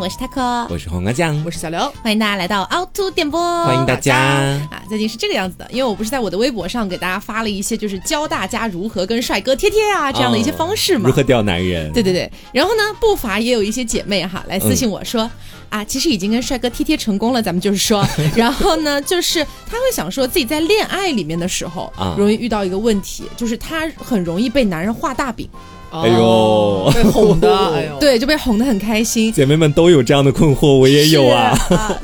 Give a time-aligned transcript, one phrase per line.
[0.00, 4.16] 我是 taco，我是黄瓜酱，我是小刘，欢迎大家来到凹凸电波，欢迎大家。
[4.16, 4.82] 啊！
[4.88, 11.92] 最近是这个样子的，因为我不是在我的微博上给大家发了一些，就是教大家如何跟帅哥贴贴啊这样的一些方式嘛，如何钓男人？
[11.92, 15.30] 对对对，然后呢，不乏也有一些姐妹哈来私信我说。
[15.68, 18.02] 啊，其实已经跟帅哥贴贴成功了，咱们就是说，
[18.34, 25.46] 然后呢，就是他会想说自己在恋爱里面的时候啊，容易遇到一个问题，就是他很容易被男人画大饼。
[25.92, 29.32] 哎呦，被哄的， 哎呦，对，就被哄得很开心。
[29.32, 31.56] 姐妹们都有这样的困惑，我也有啊。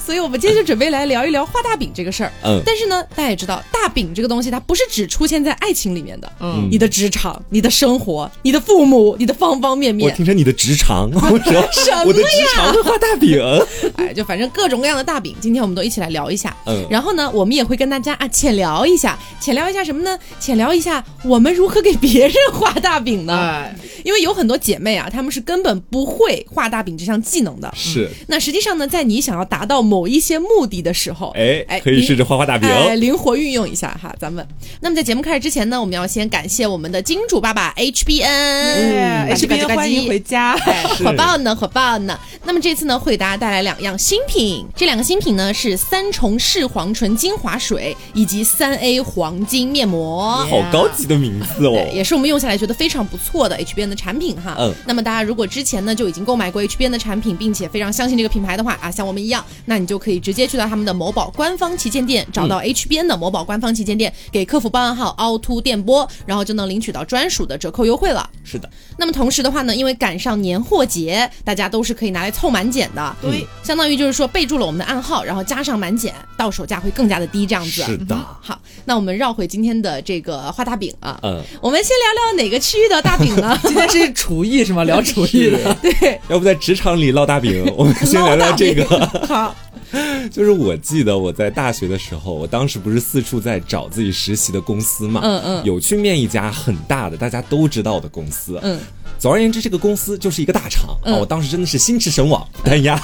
[0.04, 2.32] 所以，我们今天就准备来聊一聊画大饼这个事儿。
[2.44, 6.30] 嗯，但是呢，大家也知道，大饼这个东西，它不是只出现在爱情里面的。
[6.40, 10.10] 嗯，你的职场、你的生活、你的父母、你的方方面面。
[10.10, 12.04] 我听成你的职场， 我说什么呀？
[12.04, 13.40] 我的职场会画大饼。
[13.96, 16.54] 哎，就反正各种各样的大饼，今天我们都一起来聊一下。
[16.66, 20.18] 嗯，然后呢，我们也会跟大家啊浅聊一下，浅聊一下什么呢？
[20.40, 23.36] 浅聊一下我们如何给别人画大饼呢？
[23.36, 24.56] 哎，因为有很多。
[24.66, 27.72] 姐妹啊，她们是根本不会画大饼这项技能的。
[27.76, 32.68] 是，那实际上呢，在你想要达到某一些目的的时候，哎哎，可以试着画画大饼，
[32.98, 34.12] 灵活运用一下哈。
[34.18, 34.44] 咱们，
[34.80, 40.56] 那么在节目开始之前呢，我们要先感谢我们的金主爸爸 HBN，HBN 欢迎回家，
[40.98, 42.18] 火爆呢，火爆呢。
[42.44, 54.54] 那么这次呢，会给大家带来两样新品，这两个新品呢是三重视黄醇精华水以及三 A 黄金面膜，好高级的名字哦，也是我们用下来觉得非常不错的 HBN 的产品哈。
[54.58, 68.28] 嗯，那么大家如果之前呢就已经购买过 HBN 的产品，并且非常相信这个品牌的话啊，像我们一样，那你就可以直接去到他们的某宝官方旗舰店，找到 HBN 的某宝官方旗舰店，给客服报暗号凹凸电波，然后就能领取到专属的折扣优惠了。
[68.44, 73.16] 是的，那么同时的话呢，因为赶上年货节，大家都是可以拿来凑满减的。
[73.20, 77.82] 对，相当于就是说备注了我们的暗号，然后加上满减，到手价会更加的低，这样子。
[77.82, 78.16] 是的。
[78.40, 83.55] 好，那我们绕回今天的这个画大饼啊，嗯，我们先聊聊哪个区域的大饼呢？
[83.62, 84.84] 今天是厨艺是吗？
[84.84, 85.74] 聊厨艺的。
[85.82, 86.20] 对。
[86.28, 88.84] 要不在职场里烙大饼， 我们先聊聊这个。
[89.26, 89.54] 好。
[90.32, 98.80] 就是我记得我在大学的时候，我当时不是四处在找自己实习的公司嘛，嗯嗯，有去面一家很大的大家都知道的公司，嗯，
[99.16, 103.00] 总而言之，这个公司就是一个大厂啊，我当时真的是心驰神往，单压。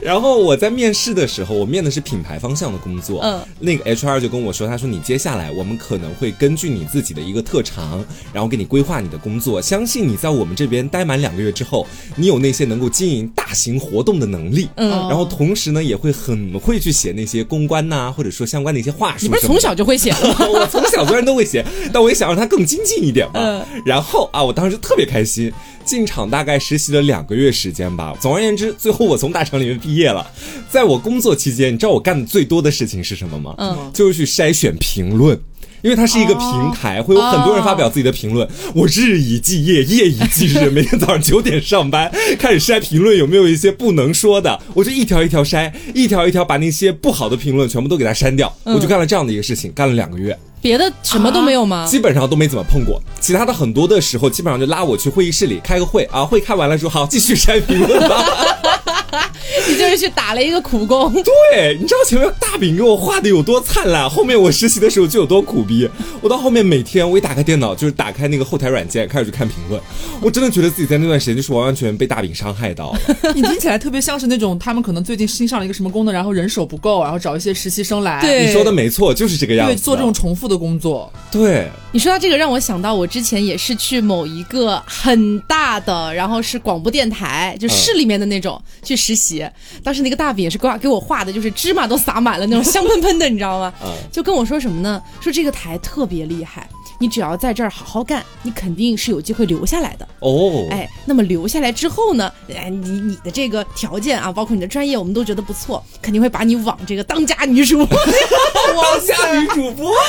[0.02, 3.20] 然后我在面试的时候，我面的是品牌方向的工作。
[3.22, 9.60] 嗯，那个 HR 就跟我说，他说你接下来我们可能会根据你自己的一个特长，然后给你规划你的工作。
[9.60, 14.68] 相信你在我们这边待满两个月之后，你有那些能够经营大型活动的能力。
[14.76, 19.26] 嗯，然后同时呢，也会很会去写那些公关呐，或者说相关的一些话术。
[19.26, 20.18] 你不是从小就会写吗？
[20.50, 23.32] 我从小虽然都会写，但我也想让它更精进一点嘛。
[23.34, 25.52] 嗯，然后啊，我当时就特别开心。
[25.82, 28.14] 进厂大概实习了两个月时间吧。
[28.20, 30.26] 总而言之，最后我从大厂里面毕业了。
[30.68, 33.54] 在我工作期间，你知道我干的最多的事情是什么吗？
[33.58, 35.36] 嗯，就是去筛选评论，
[35.82, 38.48] 因为它是一个平台，会有很多人发表自己的评论。
[38.74, 44.60] 我日以继夜，夜以继日， 每天早上九点上班，开始筛评论，有没有一些不能说的？
[44.74, 48.54] 我就一条一条筛，一条一条把那些不好的评论全部都给它删掉。
[48.64, 50.38] 我就干了这样的一个事情，干了两个月。
[50.62, 51.86] 别的什么都没有吗？
[51.86, 53.02] 基本上都没怎么碰过。
[53.18, 58.24] 其他的很多的时候，基本上就拉我去会议室里开个会啊，会开完了之后，好继续筛评论吧。
[59.68, 61.12] 你就是去打了一个苦工。
[61.52, 65.88] 对，你知道前面大饼给我画的有多灿烂，后面我实习的时候就有多苦逼。
[66.20, 69.80] 我到后面每天我一打开电脑，就是打开那个后台软件，开始去看评论。
[70.20, 73.00] 我真的觉得自己在那段时间就是完完全全被大饼伤害到了。
[73.34, 78.20] 你听起来特别像是那种他们可能最近新上了一个什么功能，然后人手不够，然后找一些实习生来。
[78.20, 79.74] 对，你说的没错，就是这个样子。
[79.74, 81.10] 对做这种重复的工作。
[81.30, 89.44] 对，你说到这个，让我想到我之前也是去某一个很大的，然后是广播电台，就市里面的那种去实习。
[89.82, 93.72] 当时那个大饼也是给给我画的，就是芝麻都撒满了那种香喷喷的，你知道吗？
[94.12, 95.02] 就跟我说什么呢？
[95.20, 96.68] 说这个台特别厉害。
[97.02, 100.66] 你只要在这儿好好干，你肯定是有机会留下来的哦。
[100.70, 102.30] 哎，那么留下来之后呢？
[102.54, 107.98] 哎，你你的这个条件啊，包括你的专业，我们都觉得不错，肯定会把你往这个当家女主播、
[108.76, 110.04] 往家女主播啊，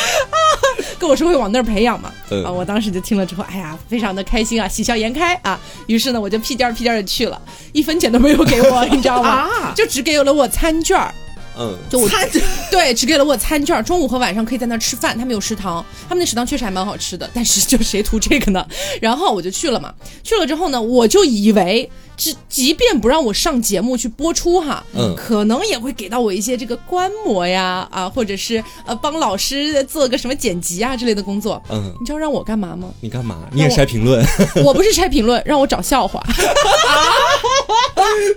[1.00, 2.12] 跟我说会往那儿培养嘛。
[2.46, 5.60] 啊，我当时就听了之后，哎呀，非常的开心啊，喜笑颜开啊。
[5.88, 7.42] 于是呢，我就屁颠儿屁颠儿的去了，
[7.74, 9.74] 一分钱都没有给我， 你知道吗？
[9.76, 11.14] 就只给了我餐券儿。
[11.60, 12.26] 嗯，就我餐
[12.72, 15.18] 对，只给了我餐券，中午和晚上可以在那吃饭。
[15.18, 18.66] 他们有食堂，他们那食堂确实还蛮好吃的，但是就谁图这个呢？
[19.02, 19.94] 然后我就去了嘛，
[20.24, 21.90] 去了之后呢，我就以为。
[22.22, 31.60] 即即便不让我上节目去播出哈，嗯可能也会给到我一些这个观摩呀啊，或者是呃帮老师做个什么剪辑啊之类的工作。
[31.72, 32.90] 嗯，你知道让我干嘛吗？
[33.02, 33.48] 你干嘛？
[33.52, 34.24] 你也筛评论？
[34.64, 36.24] 我不是拆评论，让我找笑话。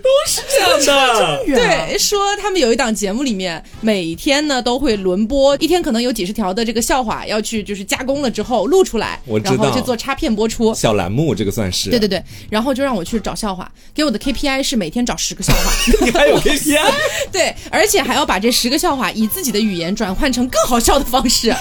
[0.02, 10.72] 都是这样的，对，说他们有一档节目里面，每天呢都会轮播，一天可能有几十条的这个笑话要去就是加工了之后录出来，我知然后道就做插片播出。
[10.74, 11.90] 小栏目这个算是。
[11.90, 15.72] 对对对，然后就让我去找笑话，给我的 KPI 是每天找十个笑话，
[16.04, 16.92] 你还有 KPI？
[17.30, 21.54] 对，而且还要把这十个笑话以自己的语言转换成更好笑的方式。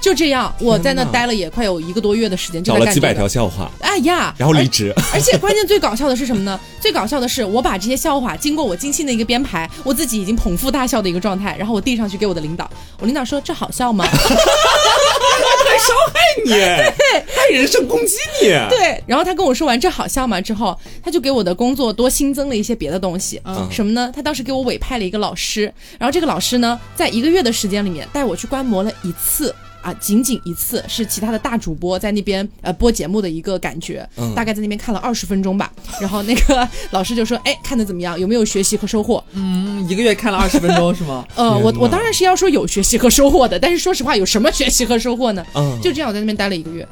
[0.00, 3.28] 就这样，我在那待了也快有一个多月的时间，就找了几百条。
[3.28, 4.94] 笑话，哎呀，然后离职。
[5.12, 6.58] 而且关键最搞笑的是什么呢？
[6.80, 14.06] 最搞笑的是，我把这些笑话经过我精心的一个编排，我自己已经捧腹大笑的一个状态，然后我递上去给我的领导，我领导说这好笑吗？
[15.66, 24.12] 还伤害你，对，还人身攻击你，对，然后他跟我说完这好笑嘛之后，他就给我的工作多新增了一些别的东西，嗯什么呢？
[24.14, 29.54] 他当时给我委派了一个老师，然后这个老师呢，在一个月的时间里面带我去观摩了一次。
[29.82, 35.72] 啊，仅仅一次是其他的大主播在那边呃播节目的一个感觉，嗯大概在那边看了二十分钟吧。
[36.00, 38.18] 然后那个老师就说：“哎，看的怎么样？
[38.18, 41.26] 有没有学习和收获？”嗯，一个月看了二十分钟是吗？
[41.36, 45.44] 呃，我我当然是要说有学习和收获的，但是说实话，有什么学习和收获呢？
[45.54, 46.86] 嗯就这样，我在那边待了一个月，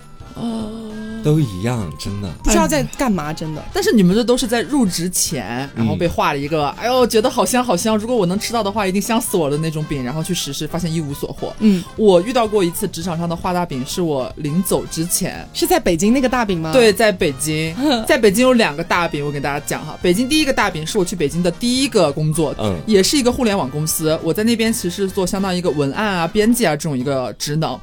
[1.28, 2.32] 都一样，真的。
[2.42, 3.62] 不知道在干嘛，真的。
[3.70, 11.54] 但是你们这都是在入职前，然后被画了一个，哎呦，觉得好香好香，如果我能吃到的话，一定香死我的那种饼，然后去实施，发现一无所获。
[11.58, 17.76] 嗯，我遇到过一次职场上的画大饼，是我临走之前，是在北京那个大饼吗？，对，在北京，
[18.08, 19.98] 在北京有两个大饼，我给大家讲哈。
[20.00, 27.78] 北京第一个大饼是我去北京的第一个工作，嗯也是一个互联网公司，我在那边其实做相当于一个文案啊、编辑啊这种一个职能。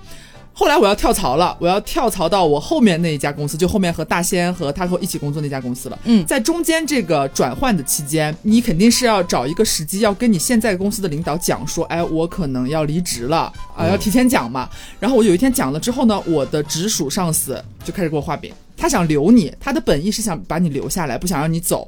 [0.57, 5.99] 后来我要跳槽了，我要跳槽到我后面那一家公司，就后面和大仙和他和我一起工作那家公司了。
[6.05, 14.69] 嗯在中间这个转换的期间，你肯定是要找一个时机，要跟你现在公司的领导讲说，哎，我可能要离职了啊、嗯要提前讲嘛。
[14.97, 21.85] 然后我有一天讲了之后呢，我的直属上司就开始给我画饼，他想留你，他的本意是想把你留下来，不想让你走。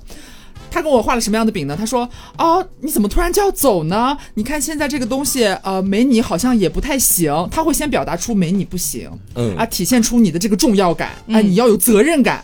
[0.70, 1.76] 他跟我画了什么样的饼呢？
[1.78, 4.18] 他说：“哦，你怎么突然就要走呢？
[4.36, 7.32] 你看现在这个东西，呃，没你好像也不太行。
[7.52, 12.44] 他会先表达出没你不行，嗯啊，体现出你的这个重要感，啊，嗯你要有责任感。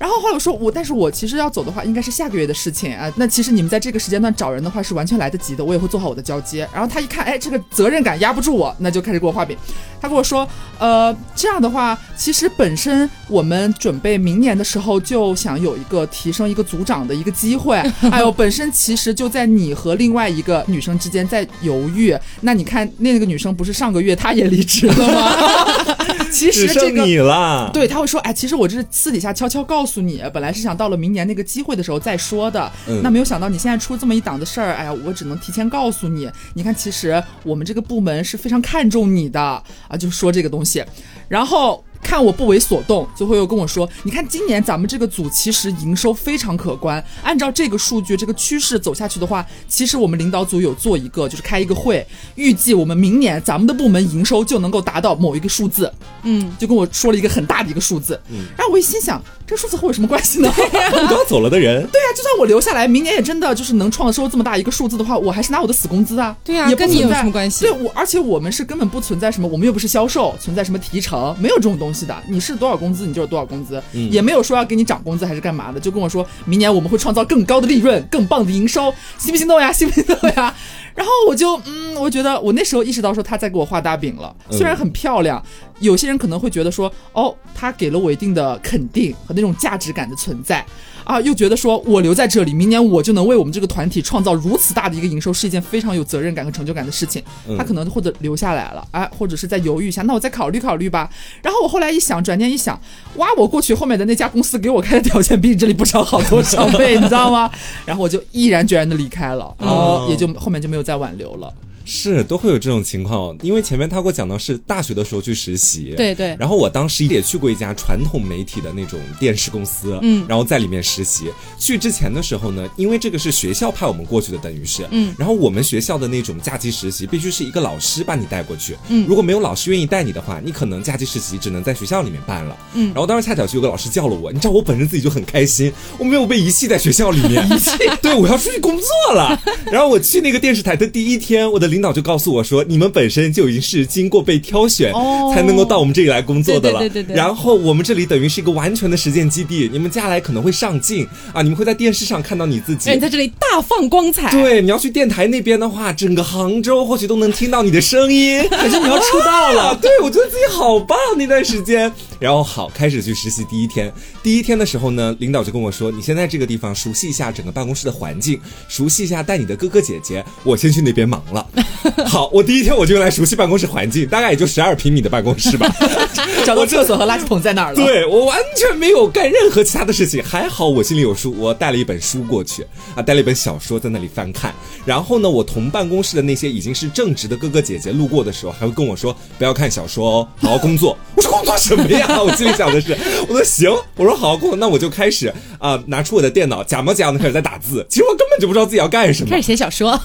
[0.00, 3.12] 然后后来我说我，但是我其实要走的话，应该是下个月的事情啊。
[3.16, 6.66] 那其实你们在这个时间段找人的话是完全来得及的，我也会做好我的交接。
[6.72, 9.54] 然后他一看，哎，这个责任感压不住我，那就开始给我画饼。
[10.00, 10.48] 他跟我说，
[10.78, 17.76] 呃，这样的话，其实本身我们准备明年的时候就想有一个提升一个组长的一个机会。
[18.10, 22.16] 哎呦，本身其实就在你和另外一个女生之间在犹豫。
[22.40, 25.96] 那你看那个女生不是上个月她也离职了吗？
[26.32, 27.68] 其实这个剩你了。
[27.74, 36.30] 对，他会说，哎，其实我这是私底下悄悄告诉你，本来是想到了明年那个机会的时候再说的，嗯那没有想到你现在出这么一档子事儿，哎呀，我只能提前告诉你。
[36.52, 40.84] 你看，其实我们这个部门是非常看重你的啊，就说这个东西，
[41.28, 41.82] 然后。
[42.02, 52.04] 看我不为所动，最后又跟我说：“你看，今年咱们这个组其实营收非常可观，按照这个数据、这个趋势走下去的话，其实我们领导组有做一个，就是开一个会，
[52.34, 55.92] 预计我们明年咱们的部门营收就能够达到某一个数字。”
[56.22, 60.52] 嗯，就跟我说了一个很大的一个数字， 嗯然后我一心想，这个数字和我有什么关系呢？
[60.56, 61.82] 对呀、你都要走了的人，
[62.16, 66.36] 就算我留下来，明年也真的就是能创收这么大一个数字的话，我还是拿我的死工资啊。
[66.42, 72.16] 对呀也不跟你有什么关系对我，而且我们是根本不存在什么，我们又不是销售，存在什么提成，没有这种东西的。
[72.28, 79.70] 你是多少工资，你就是多少工资，嗯也没有说要给你涨工资还是干嘛的，就跟我说明年我们会创造更高的利润，更棒的营收，心不心动呀？
[79.72, 80.54] 心不心动呀？
[80.94, 85.42] 然后我就嗯，我觉得我那时候意识到说他在给我画大饼了，嗯虽然很漂亮，
[85.78, 90.64] 有些人可能会觉得说，哦，他给了我一定的肯定和那种价值感的存在。
[91.04, 97.22] 啊，又觉得说我留在这里，明年我就能为我们这个团体创造如此大的一个营收，是一件非常有责任感和成就感的事情。
[97.48, 101.10] 嗯他可能或者留下来了，哎，或者是在犹豫一下，那我再考虑考虑吧。
[101.42, 102.80] 然后我后来一想，转念一想，
[103.16, 107.50] 哇，我过去后面的那家公司给我开的条件比你这里不少好多少倍，你知道吗？
[107.84, 111.52] 然后我就毅然决然的离开了，然后也就后面就没有再挽留了。
[111.90, 116.36] 是都会有这种情况，因为前面他给我讲到是大学的时候去实习，对对。
[116.38, 120.24] 然后我当时也去过一家传统媒体的那种电视公司，嗯。
[120.28, 121.24] 然后在里面实习。
[121.58, 125.12] 去之前的时候呢，因为这个是学校派我们过去的，等于是，嗯。
[125.18, 129.04] 然后我们学校的那种假期实习必须是一个老师把你带过去，嗯。
[129.08, 132.86] 如果没有老师愿意带你的话，你可能假期实习只能在学校里面办了，嗯。
[132.94, 139.36] 然后当时恰巧就有个老师叫了我，你知道我本身自己就很开心，我没有被遗弃在学校里面，遗弃， 对我要出去工作了。
[139.72, 146.80] 然后我去那个电视台的第一天，我的领领导就告诉我说，你们本身就已经是经过被挑选，哦才能够到我们这里来工作的了。
[146.80, 152.98] 对对对对对然后我们这里等于是一个完全的实践基地，你们接下来可能会上镜啊，你们会在电视上看到你自己你。
[152.98, 154.30] 在这里大放光彩。
[154.30, 158.46] 对，你要去电台那边的话，整个杭州或许都能听到你的声音。
[158.50, 159.76] 感觉你要出道啊，了。
[159.80, 161.90] 对，我觉得自己好棒那段时间。
[162.18, 163.90] 然后好，开始去实习第一天，
[164.22, 170.22] 第一天的时候呢，领导就跟我说，你先在这个地方熟悉一下整个办公室的环境，熟悉一下带你的哥哥姐姐。
[170.44, 171.46] 我先去那边忙了。
[172.06, 175.68] 好，我第一天我就用来熟悉办公室环境，大概也就十二平米的办公室吧。
[176.44, 184.54] 找到厕所和垃圾桶在哪儿了？，对我完全没有干任何其他的事情，还好我心里有数，我带了一本书过去啊，带了一本小说在那里翻看。
[184.84, 190.96] 然后呢，我同办公室的那些已经是正直的哥哥姐姐路过的时候，还会跟我说不要看小说哦，好好工作。
[191.14, 192.22] 我说工作什么呀？
[192.22, 192.96] 我心里想的是，
[193.28, 197.84] 我说行，我说好好工作，那我就开始啊、拿出我的电脑，假模假样的开始在打字。
[197.88, 199.36] 其实我根本就不知道自己要干什么开。
[199.36, 199.98] 始写小说，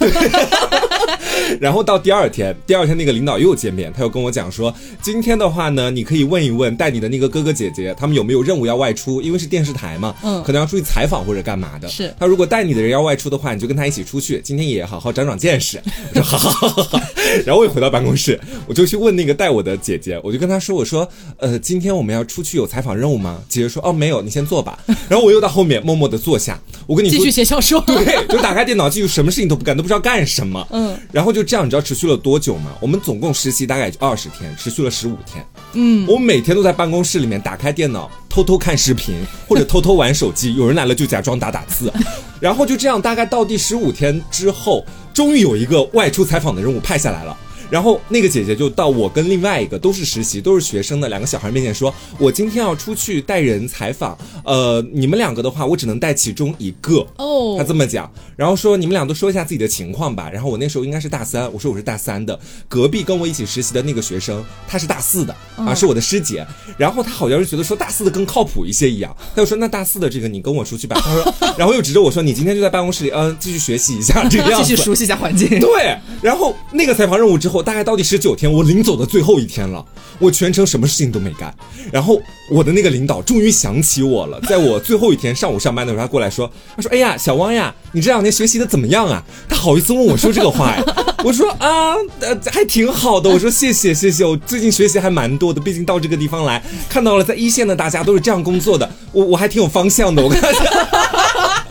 [1.59, 11.87] 然后到第二天，第二天那个领导又见面，他又跟我讲说，今天的话呢，你可以问一问带你的那个哥哥姐姐，他们有没有任务要外出，因为是电视台嘛，嗯可能要出去采访或者干嘛的。
[11.87, 15.81] 是他如果带你的人要外出的话，你就跟他一起出去，今天也好好长长见识。
[16.13, 17.01] 我说好好好好好。
[17.45, 23.41] 然后我也回到办公室， 我就去问那个带我的姐姐，我就跟她说，我说，呃，今天我们要出去有采访任务吗？
[23.49, 24.77] 姐姐说，哦，没有，你先坐吧。
[25.09, 27.81] 然后我又到后面默默的坐下，我跟你继说续写小说。
[27.85, 30.65] 对，就打开电脑，继续什么事情都不干，都不知道干什么。
[30.71, 32.71] 嗯，然后就这样，你知道持续了多久吗？
[32.79, 35.45] 我们总共实习大概就二十天，持续了十五天。
[35.73, 39.15] 嗯，我每天都在办公室里面打开电脑，偷偷看视频
[39.47, 41.91] 或者偷偷玩手机，有人来了就假装打打字，
[42.39, 47.37] 然后就这样，大概到第十五天之后，终于有一个外出采访的任务派下来了。
[47.75, 60.29] 然后那个姐姐就到我跟另外一个都是实习、都是学生的两个小孩面前说：“我今天要出去带人采访，呃，你们两个的话，我只能带其中一个。”哦她这么讲，然后说你们俩都说一下自己的情况吧。
[60.31, 62.39] 然后我那时候应该是大三，我说我是大三的，
[62.69, 66.47] 隔壁跟我一起实习的那个学生，他是大四的啊，是我的师姐。
[66.77, 70.95] 然后他好像是觉得说大四的更靠谱一些一样，他就说那大四的这个你跟我出去吧。
[71.03, 74.63] 他说， 然后又指着我说你今天就在办公室里，嗯，继续学习一下这个样子。
[74.65, 75.59] 继续熟悉一下环境。
[75.59, 79.83] 对，然后那个采访任务之后，大概到第十九天，我临走的最后一天了，
[80.19, 81.53] 我全程什么事情都没干。
[81.91, 90.83] 然后我的那个领导终于想起我了，在我最后一天上午上班的时候，他过来说，他说：“哎呀，小汪呀，你这两天学习的怎么样啊？”他好意思问我说这个话呀，
[91.25, 93.29] 我说啊，呃，还挺好的。
[93.29, 100.23] 我说谢谢谢谢，我最近学习还蛮多的，毕竟到这个地方来，看到了在一线的大家都是这样工作的，我我还挺有方向的。
[100.23, 100.63] 我跟他讲。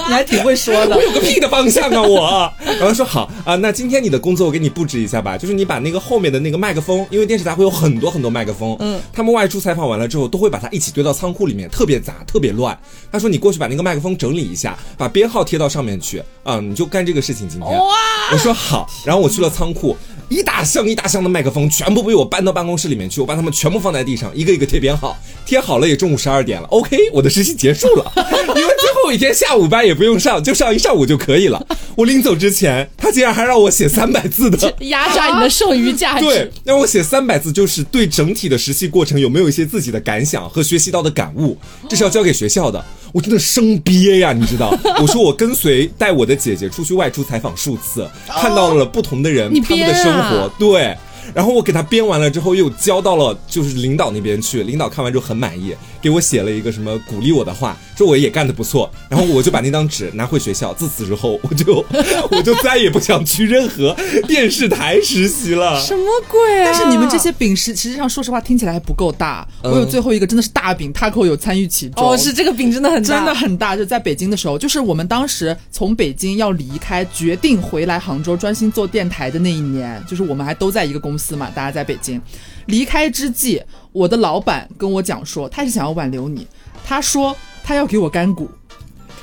[0.08, 1.02] 你还挺会说的我。
[1.02, 2.52] 有个屁的方向啊我！
[2.78, 12.78] 然后说好啊，那今天你的工作我给你布置一下吧，就是你把那个后面的那个麦克风，因为电视台会有很多很多麦克风，嗯，他们外出采访完了之后都会把它一起堆到仓库里面，特别杂，特别乱。
[13.12, 17.70] 他说你过去把那个麦克风整理一下，把编号贴到上面去，啊，你就干这个事情今天。
[17.70, 17.94] 哇！
[18.32, 19.96] 我说好，然后我去了仓库，
[20.28, 28.12] 一大箱一大箱的麦克风全部被我搬到办公室里面去，我把它们全部放在地上，一个一个贴编号，贴好了也中午十二点了，OK，我的实习结束了，
[28.56, 28.74] 因为最
[29.04, 31.62] 后一天下午班也不用上，就上一上午就可以了。
[31.94, 34.75] 我临走之前，他竟然还让我写三百字的。
[34.87, 36.25] 压榨你的剩余价值。
[36.25, 41.54] 对，让我写三百字，就是对整体的实习过程有没有一些自己的感想和学习到的感悟，
[41.87, 42.82] 这是要交给学校的。
[43.12, 44.75] 我真的生憋呀，你知道？
[45.00, 50.96] 我说我跟随带我的姐姐出去外出采访数次，看到了不同的人、你他们的生活啊，对。
[51.33, 58.90] 然后我给他编完了之后，又交到了就是领导那边去，领导看完之后很满意，给我写了一个什么鼓励我的话，说我也干得不错。
[59.09, 61.85] 然后我就把那张纸拿回学校，自此之后我就
[62.31, 65.81] 我就再也不想去任何电视台实习了。
[65.81, 66.64] 什么鬼啊！
[66.66, 69.47] 但是你们这些饼实实际上说实话听起来还不够大。
[69.62, 72.04] 嗯我有最后一个真的是大饼，Taco 有参与其中。
[72.04, 82.21] 哦，是这个饼真的很大真的很大，就在北京的时候，就是我们当时从北京要离开，决定回来杭州专心做电台的那一年，就是我们还都在一个公司嘛，大家在北京。
[82.66, 86.47] 离开之际，我的老板跟我讲说，他是想要挽留你，
[86.83, 88.49] 他说他要给我干股，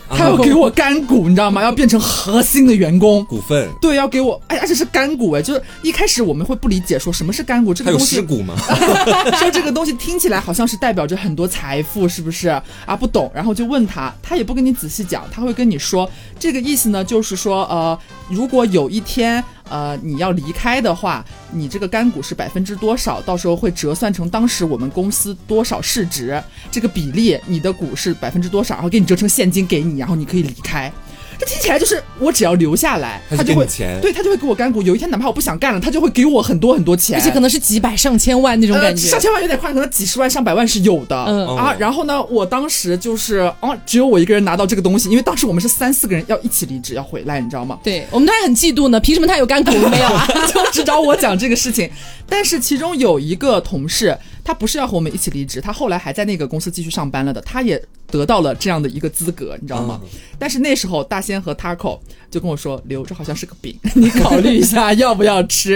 [0.08, 1.64] 他要给我干股，你知道吗？
[1.64, 3.26] 要变成核心的员工。
[3.26, 8.54] 股份，对，要给我，哎，而且是干股哎，就是一开始我们会不理解，说什么是干股这个东西，尸骨吗？
[9.40, 12.96] 说这个东西听起来好像是代表着很多财富，是不是啊？
[12.96, 16.08] 不懂，然后就问他，他也不跟你仔细讲，他会跟你说
[16.38, 17.98] 这个意思呢，就是说，呃，
[18.30, 19.44] 如果有一天。
[19.72, 23.22] 呃，你要离开的话，你这个干股是百分之多少？
[23.22, 30.92] 到时候会折算成当时我们公司多少市值这个比例，你的股是百分之多少，然后给你折成现金给你，然后你可以离开。
[31.42, 33.66] 这听起来就是我只要留下来，他就会
[34.00, 34.80] 对他就会给我干股。
[34.84, 39.08] 有一天哪怕我不想干了，他就会给我很多很多钱，而且可能是几百上千万那种感觉。
[39.08, 41.16] 呃、上千万有点夸张，可能几十万上百万是有的。
[41.28, 47.80] 嗯啊，然后呢，我当时就是哦，只有我一个人拿到这个东西，因为当时我们是三四个人要一起离职要回来，你知道吗？
[47.84, 50.28] 对我们都还很嫉妒呢，凭什么他有干股我没有啊？
[50.54, 51.90] 就只找我讲这个事情。
[52.30, 60.00] 但是其中有一个同事，他不是要和我们一起离职，他后来还在那个公司继续上班了的，他也得到了这样的一个资格，你知道吗？
[60.04, 60.10] 嗯
[60.42, 62.00] 但是那时候大仙和 Taco
[62.32, 65.74] 就跟我说：“刘，这好像是个饼，你考虑一下要不要吃。”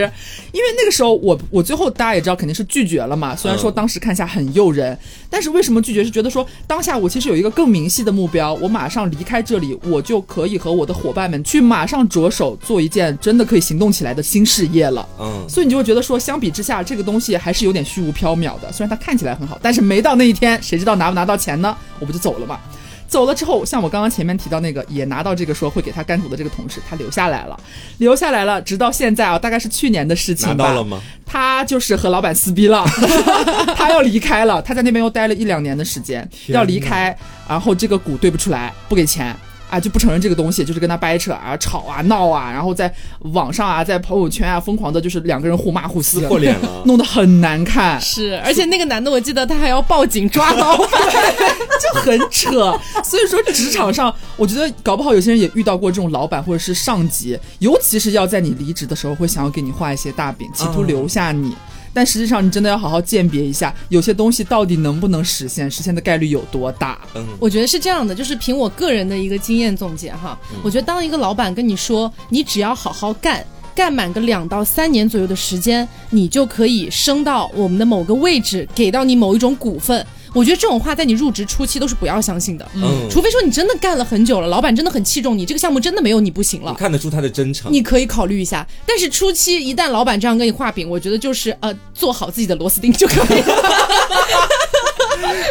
[0.51, 3.35] 因为那个时候我我最后大家也知道肯定是拒绝了嘛。
[3.35, 4.97] 虽然说当时看下很诱人，
[5.29, 6.03] 但是为什么拒绝？
[6.03, 15.07] 是觉得说当下我其实有一个更明细的目标，我马上离开这里，我就可以和我的伙伴们去马上着手做一件真的可以行动起来的新事业了。
[15.19, 18.71] 嗯，所以你就会觉得说，相比之下，这个东西还是有点虚无缥缈的。
[18.71, 21.77] 虽然它看起来很好，但是没到那一天，谁知道拿不拿到钱呢？
[21.99, 22.59] 我不就走了嘛。
[23.07, 27.57] 走了之后，像我刚刚前面提到那个也拿到这个说会给他干股的这个同事，他留下来了，
[27.99, 30.65] 留下来了，直到现在啊，大概是去年的事情吧。
[30.65, 30.99] 拿到了吗？
[31.23, 32.83] 他就是和老板撕逼了，
[33.77, 37.15] 他要离开了，他在那边又待了一两年的时间，要离开，
[37.47, 39.35] 然后这个股兑不出来，不给钱。
[39.75, 42.91] 啊，就不承认这个东西，就是跟他掰扯啊、吵啊、闹啊，然后在
[43.33, 46.83] 网上啊、在朋友圈啊，疯狂的，就是两个人互骂互撕撕，破脸了。
[46.85, 50.87] 弄得很难看，是，而且那个男的，我记得他还要报警抓老板。
[51.93, 52.73] 就很扯。
[53.03, 61.53] 所以说，职场上，我觉得搞不好有些人也遇到过这种老板或者是上级，尤其是要在你离职的时候，会想要给你画一些大饼，企图留下你。
[61.95, 66.99] 但实际上，你真的要好好鉴别一下，有些东西到底能不能实现，实现的概率有多大。
[67.15, 73.45] 嗯，我觉得是这样的，就是凭我个人的一个经验总结哈，我觉得当一个老板跟你说，你只要好好干。
[73.73, 80.05] 干满个两到三年左右的时间，你就可以升到我们的某个位置，给到你某一种股份。
[80.35, 87.71] 我觉得这种话在你入职初期都是不要相信的，嗯除非说你真的干了很久了，老板真的很器重你，这个项目真的没有你不行你了，看得出他的真诚。
[87.71, 88.67] 你可以考虑一下。
[88.85, 93.43] 但是初期一旦老板这样跟你画饼，我觉得就是呃做好自己的螺丝钉就可以了，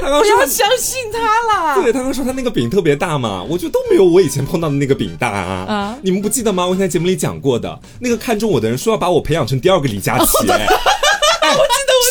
[0.01, 1.19] 不 要他刚说他相信他
[1.55, 1.83] 啦。
[1.83, 5.65] 对他刚说他那个饼特别大嘛，我觉得都没有我以前碰到的那个饼大啊。
[5.67, 6.67] 啊你们不记得吗？
[6.67, 10.39] 我以前在节目里讲过的，那个看中我的人说要把我培养成第二个李佳琦。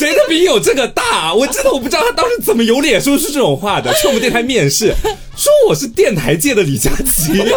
[0.03, 1.33] 谁的饼有这个大？
[1.33, 3.89] 我真的我不知道他当时怎么有脸说出这种话的。
[3.93, 4.93] 去我们电台面试，
[5.37, 7.39] 说我是电台界的李佳琦。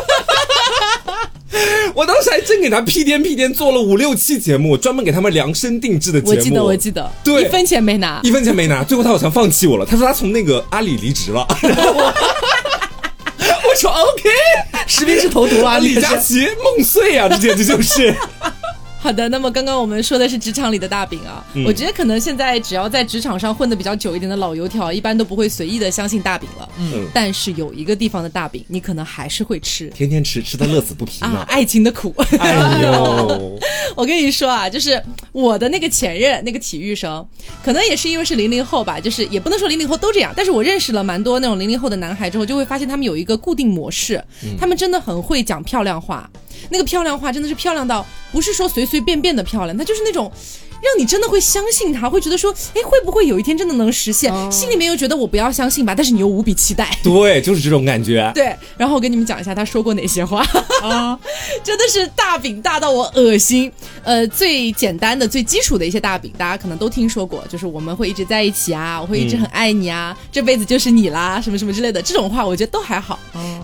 [1.92, 6.36] 我当时还真给他屁颠屁颠做了五六期节目，专门给他们量身定制的节目。
[6.36, 8.20] 我记得，我记得，对一分钱没拿。
[8.22, 9.84] 一分钱没拿，最后他好像放弃我了。
[9.84, 11.44] 他说他从那个阿里离职了。
[11.62, 12.04] 然后我
[13.68, 14.22] 我说 OK，
[14.86, 18.14] 实名制投毒啊，李佳琦梦碎啊，这简直就是。
[18.98, 26.68] 好的，那么刚刚我们说的是职场里的大饼啊，嗯我觉得可能现在只要在职场上混的比较久一点的老油条，一般都不会随意的相信大饼了。
[26.78, 31.44] 嗯，但是有一个地方的大饼，你可能还是会吃天天吃，吃的乐此不疲啊呢，。
[31.48, 32.12] 爱情的苦。
[32.40, 33.58] 哎呦，
[33.94, 37.24] 我跟你说啊，就是我的那个前任，那个体育生，
[37.62, 44.22] 可能也是因为是零零后吧，就是也不能说零零后都这样，但是我认识了蛮多那种零零后的男孩之后，就会发现他们有一个固定模式，
[44.58, 46.28] 他们真的很会讲漂亮话，
[46.70, 50.30] 那个漂亮话真的是漂亮到不是说随随便变的漂亮，她就是那种。
[50.82, 54.32] 让你真的会相信他，会觉得说，哎，会不会有一天真的能实现？
[54.52, 56.96] 心里面又觉得我不要相信吧，但是你又无比期待。
[57.02, 58.30] 对，就是这种感觉。
[58.34, 60.46] 对，然后我跟你们讲一下他说过哪些话
[60.82, 61.18] 啊，
[61.64, 63.70] 真的是大饼大到我恶心。
[64.04, 73.18] 呃，最简单的、最基础的一些大饼，大家可能都听说过，就是我们会一直在一起啊，我会一直很爱你啊，这辈子就是你啦，什么什么之类的，这种话我觉得都还好。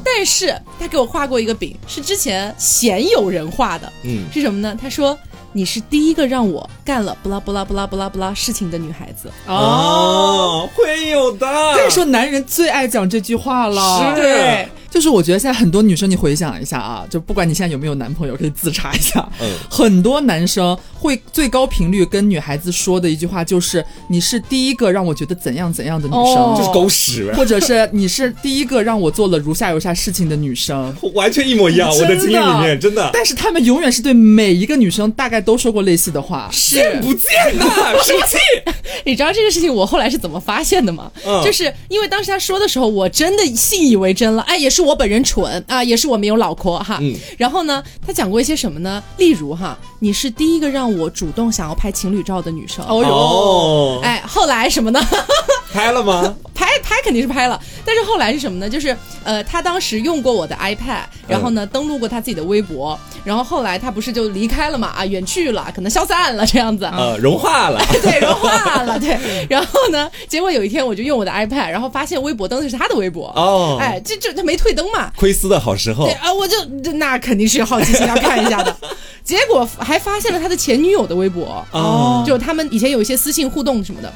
[0.05, 4.77] 但是他给我画过一个饼，是之前鲜有人画的，嗯，是什么呢？
[4.81, 5.17] 他说。
[5.53, 11.47] 你是第一个让我干了不拉不拉不拉不拉不拉事情的女孩子，哦，会有的。
[11.77, 14.15] 跟你说，男人最爱讲这句话了。
[14.15, 19.27] 是对，就是我觉得现在很多女生，你回想一下啊，就不管你现在有没有男朋友，可以自查一下。
[19.41, 26.23] 嗯很多男生会最高频率跟女孩子说的一句话就是：“你是第一个让我觉得怎样怎样的女生。
[26.37, 30.95] 哦就是狗屎，或者是你是第一个让我做了如下如下事情的女生。
[31.15, 31.89] 完全一模一样。
[31.91, 36.49] 我的经历里面真的但是他们永远是对每一个女生大概都说过类似的话。
[36.53, 37.65] 是见不见呐，
[38.05, 38.37] 生气。
[39.05, 41.11] 你知道这个事情我后来是怎么发现的吗？
[41.27, 44.43] 嗯就是因为当时他说的时候，我真的信以为真了。
[44.43, 46.99] 哎，也是我本人蠢啊，也是我没有脑壳哈。
[47.01, 49.03] 嗯然后呢，他讲过一些什么呢？
[49.17, 52.85] 例如哈，你是第一个让我主动想要拍情侣照的女生。
[52.87, 55.01] 哦哟，哦，哎，后来什么呢？
[55.73, 56.35] 拍了吗？
[56.55, 58.69] 拍拍肯定是拍了，但是后来是什么呢？
[58.69, 64.89] 就是呃，他当时用过我的 iPad，然后呢，登录过他自己的微博，然后后来他不是就离开了嘛？
[64.89, 66.85] 啊，远去了，可能消散了这样子。
[66.85, 67.81] 呃，融化了。
[68.03, 68.99] 对，融化了。
[69.01, 69.19] 对，
[69.49, 73.29] 然后呢，结果有一天我就用我的 iPad，然后发现微博登的是他的微博。
[73.35, 75.11] 哦，哎，这这他没退登嘛？
[75.17, 76.05] 窥私的好时候。
[76.05, 76.57] 对啊，我就
[76.95, 78.77] 那肯定是好奇心要看一下的。
[79.23, 81.65] 结果还发现了他的前女友的微博。
[81.71, 84.13] 哦，就他们以前有一些私信互动什么的。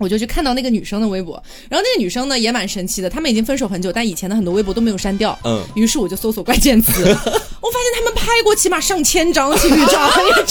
[0.00, 5.38] 我就去看到那个女生的微博，然后那个女生呢也蛮神奇的，他们已经分手很久，但以前的很多微博都没有删掉。
[5.44, 10.42] 嗯，于是我就搜索关键词， 我发现他们拍过起码上千张情侣照， 真的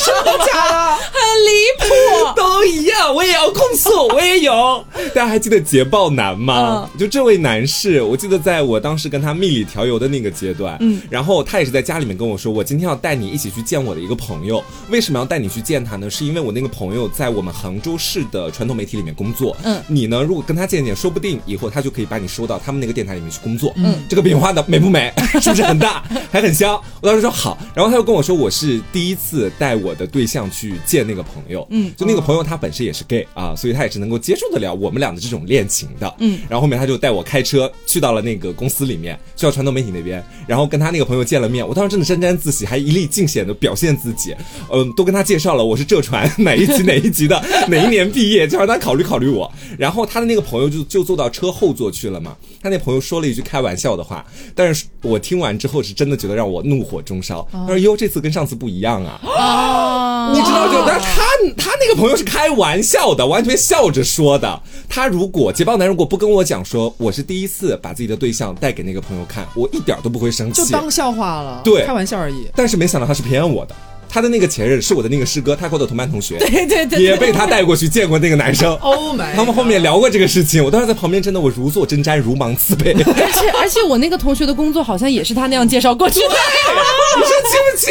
[0.45, 0.95] 假的？
[0.95, 4.85] 很离谱，都一样，我也要控诉，我也有。
[5.15, 6.87] 大家还记得捷豹男吗？
[6.99, 14.63] 就这位男士，我记得在我当时跟他蜜里调油的那个阶段，嗯，然后他也是在家里面跟我说，我今天要带你一起去见我的一个朋友。
[14.91, 16.07] 为什么要带你去见他呢？
[16.07, 19.38] 是因为我那个朋友在我们杭州市的传统媒体里面工作。
[19.39, 20.21] 做，嗯，你呢？
[20.21, 23.71] 如果跟他见见，说不定以后他就可以把你收到他们那个电台里面去工作。
[23.77, 25.13] 嗯，这个饼画的美不美？
[25.41, 26.73] 是不是很大， 还很香？
[27.01, 31.65] 我当时说好，然后他又跟我说，我是第一次带我的对象去见那个朋友。
[31.69, 36.13] 嗯，就那个朋友他本身也是 gay 啊，所以他也是能够接受得了我们俩的这种恋情的。
[36.19, 41.65] 嗯，然后后面他就带我开车去到了那个公司里面，去到传统媒体那边，然后跟他那个朋友见了面。
[41.65, 44.35] 我当时真的沾沾自喜，还一力尽显的表现自己。
[44.69, 49.28] 嗯，都跟他介绍了我是浙传 哪一级哪一级的，哪一年毕业，就让他考虑考虑。
[49.29, 52.35] 我，然后他的那个朋友就就坐到车后座去了嘛。
[52.61, 57.47] 他那朋友说了一句开玩笑的话，但是我听完之后是真的觉得让我怒火中烧。
[57.51, 61.23] 他说：“哟，这次跟上次不一样啊！”啊， 你知道就，但是他
[61.57, 64.61] 他那个朋友是开玩笑的，完全笑着说的。
[64.89, 72.47] 他如果捷豹男如果不跟我讲说我是第一次把自己的对象带给那个朋友看，我一点都不会生气，就当笑话了，对，开玩笑而已。
[72.55, 73.75] 但是没想到他是骗我的。
[74.09, 78.75] 他的那个前任是我的那个师哥，他和我的同班同学， 对对对，也被他带过去见过那个男生。
[78.77, 79.35] Oh my！
[79.35, 82.93] 他们后面聊过这个事情，我当时在旁边，真的我如坐针毡，如芒刺背。
[82.93, 86.25] 而且而且，我那个同学的工作好像也是他那样介绍过去的。
[87.17, 87.87] 你说气不气？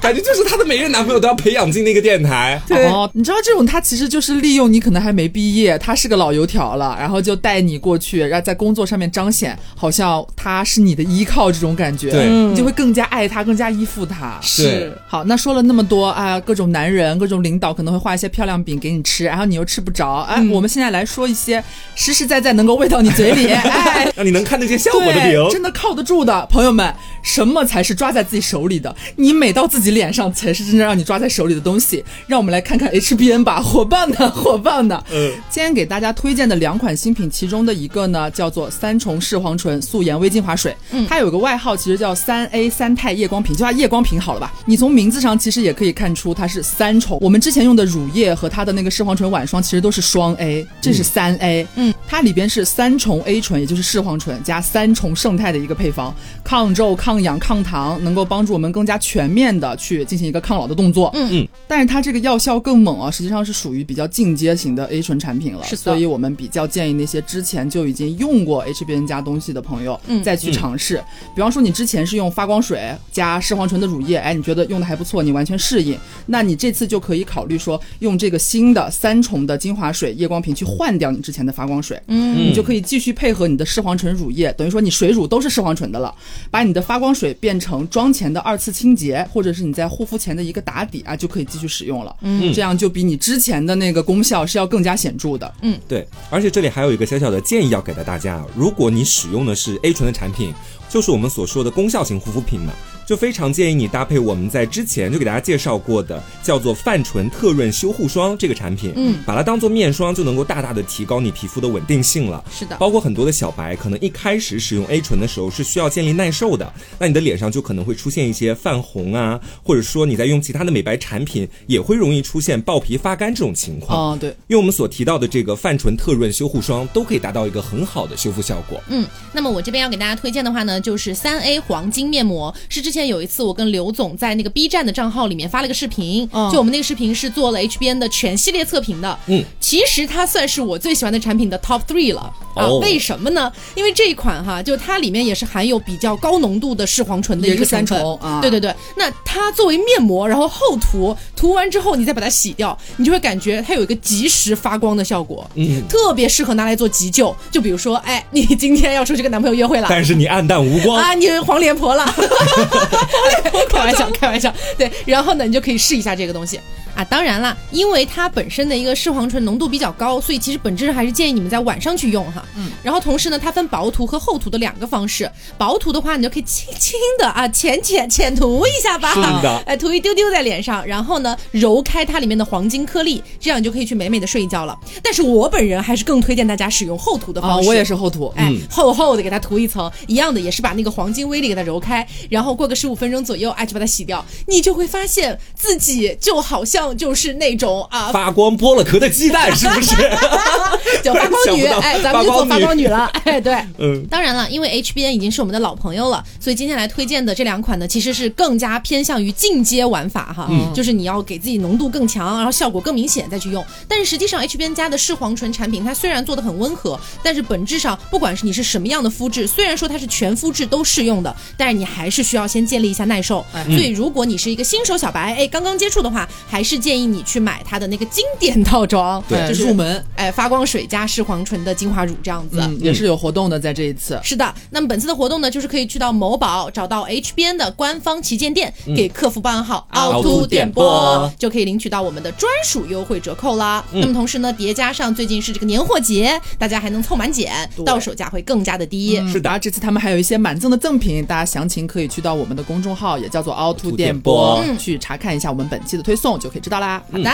[0.00, 2.60] 感觉就是他的每任男朋友都要培养进那个电台。
[2.66, 14.38] 对，你知道这种他其实就是利用你可能还没毕业，他是个老油条了，然后就带你过去，然后在工作上面彰显好像他是你的依靠这种感觉，对，你就会更加爱他，更加依附他。
[14.40, 14.96] 是。
[15.06, 20.20] 好，那说了那么多啊，各种男人、各种领导可能会画一些漂亮饼给你吃，然后你又吃不着。
[20.28, 21.62] 哎，我们现在来说一些
[21.94, 26.94] 实实在在能够喂到你嘴里， 哎，让你能看得见效果的饼，真的靠得住的朋友们。
[27.22, 28.94] 什么才是抓在自己手里的？
[29.16, 32.02] 你美到自己脸上才是真正让你抓在手里的东西。
[32.26, 35.04] 让我们来看看 HBN 吧，火爆的，火爆的。
[35.12, 44.52] 嗯，今天给大家推荐的两款新品，其中的一个呢叫做三重视黄醇素颜微精华水，嗯，它有个外号，其实叫三 A 三肽夜光瓶，就叫夜光瓶好了吧？
[44.64, 47.16] 你从名字上其实也可以看出它是三重。
[47.22, 56.14] 我们之前用的乳液和它的那个视黄醇晚霜其实都是双 A，这是三 A，嗯，它里边是三重 A 醇，也就是视黄醇加三重胜肽的一个配方，
[56.50, 57.20] 抗皱抗。
[57.20, 61.28] 氧抗糖能够帮助我们更加全面的去进行一个抗老的动作，嗯。
[61.32, 71.00] 嗯，但是它这个药效更猛啊，实际上是属于比较进阶型的 A 醇产品了，是，所以我们比较建议那些之前就已经用过 HBN 加东西的朋友，嗯，再去尝试。
[71.34, 86.14] 比方说你之前是用发光水加视黄醇的乳液，哎，你觉得用的还不错，你完全适应，那你这次就可以考虑说用这个新的三重的精华水夜光瓶去换掉你之前的发光水，嗯，你就可以继续配合你的视黄醇乳液，等于说你水乳都是视黄醇的了，
[86.50, 92.14] 把你的发光水变成妆前的二次清洁，或者是你在护肤前的一个打底啊，就可以继续使用了。
[92.20, 95.52] 嗯，这样就比你之前的那个功效是要更加显著的。
[95.62, 96.06] 嗯，对。
[96.30, 100.54] 而且这里还有一个小小的建议要给到大家，如果你使用的是 A 醇的产品，
[100.90, 102.74] 就是我们所说的功效型护肤品嘛。
[103.06, 112.44] 就非常建议你搭配我们在之前就给大家介绍过的叫做泛醇特润修护霜这个产品，嗯，把它当做面霜就能够大大的提高你皮肤的稳定性了。
[112.52, 124.12] 是的，包括很多的小白可能一开始使用 A 醇的时候是需要建立耐受的，那你的脸上就可能会出现一些泛红啊，或者说你在用其他的美白产品也会容易出现爆皮发干这种情况。
[124.12, 128.80] 哦，对，用我们所提到的这个泛醇特润修护霜都可以达到一个很好的修复效果。
[128.86, 133.90] 嗯，那么我这边要给大家推荐的话呢，就是三 A 黄金面膜，是之前有一次我跟刘。
[133.90, 139.18] 总在那个 B 站的账号里面发了个视频，就我们那个视频是做了 HBN 的全系列测评的。
[139.26, 142.68] 嗯，其实它算是我最喜欢的产品的 Top Three 了啊！
[142.80, 143.50] 为什么呢？
[143.74, 148.40] 因为这一款哈，就它里面也是含有比较高浓度的视黄醇的一个三重啊。
[148.40, 157.34] 对对对，那它作为面膜，然后厚涂，涂完之后你再把它洗掉，你就会感觉它有一个及时发光的效果，嗯，特别适合拿来做急救。
[157.50, 162.04] 就比如说，哎，你今天要出去跟男朋友约会了，但是你暗淡无光啊，你黄脸婆了。
[163.68, 166.60] 开玩笑，开玩笑，对，然后呢，你就可以试一下这个东西。
[167.00, 172.44] 啊，当然啦，因为它本身的一个视黄醇浓度比较高，所以其实本质上还是建议你们在晚上去用哈。
[172.56, 175.30] 嗯，然后同时呢，它分薄涂和厚涂的两个方式。
[175.56, 184.78] 薄涂的话，你就可以轻轻的啊，浅浅浅涂一下吧，是的哎，涂一丢丢在脸上，然后呢，揉开它里面的黄金颗粒，这样你就可以去美美的睡一觉了。
[185.02, 187.68] 但是我本人还是更推荐大家使用厚涂的啊，方式。
[187.70, 188.30] 我也是厚涂。
[188.36, 199.96] 哎，厚厚的给它涂一层，一样的也是把那个黄金微粒给它揉开，然后过个十五分钟左右，哎，就把它洗掉，你就会发现自己就好像就是那种啊，发光剥了壳的鸡蛋，是不是？
[201.02, 203.54] 就发光女，哎，咱们就做发发光女了， 哎，对。
[203.78, 213.64] 嗯，当然了，因为 HBN 已经是我们的老朋友了，所以今天来推荐的这两款呢，其实是更加偏向于进阶玩法哈，嗯就是你要给自己浓度更强，然后效果更明显再去用。
[213.88, 223.44] 但是实际上，HBN 家的视黄醇产品，它虽然做的很温和，但是本质上，不管是你是什么样的肤质，虽然说它是全肤质都适用的，但是你还是需要先建立一下耐受。
[223.66, 232.58] 所以如果你是一个新手小白，哎，刚刚接触的话，还是建议你去买它的那个经典套装，对就是入门，哎，发光水加视黄醇的精华乳这样子。
[232.60, 234.18] 嗯，也是有活动的，在这一次。
[234.22, 243.84] 是的，那么本次的活动呢，就是可以去到某宝找到 HBN 的官方旗舰店，给客服报暗号“凹凹凸凸点点播播”，就可以领取到我们的专属优惠折扣啦。
[243.92, 247.52] 那么同时呢，叠加上最近是这个年货节，大家还能凑满减，
[247.84, 249.16] 到手价会更加的低。
[249.30, 254.78] 是的，这次他们还有一些满赠的赠品，大家详情可以去到我们的公众号，也叫做凹凸电波，嗯。
[254.78, 257.02] 去查看一下我们本期的推送，就可以知道啦。
[257.10, 257.30] 好的。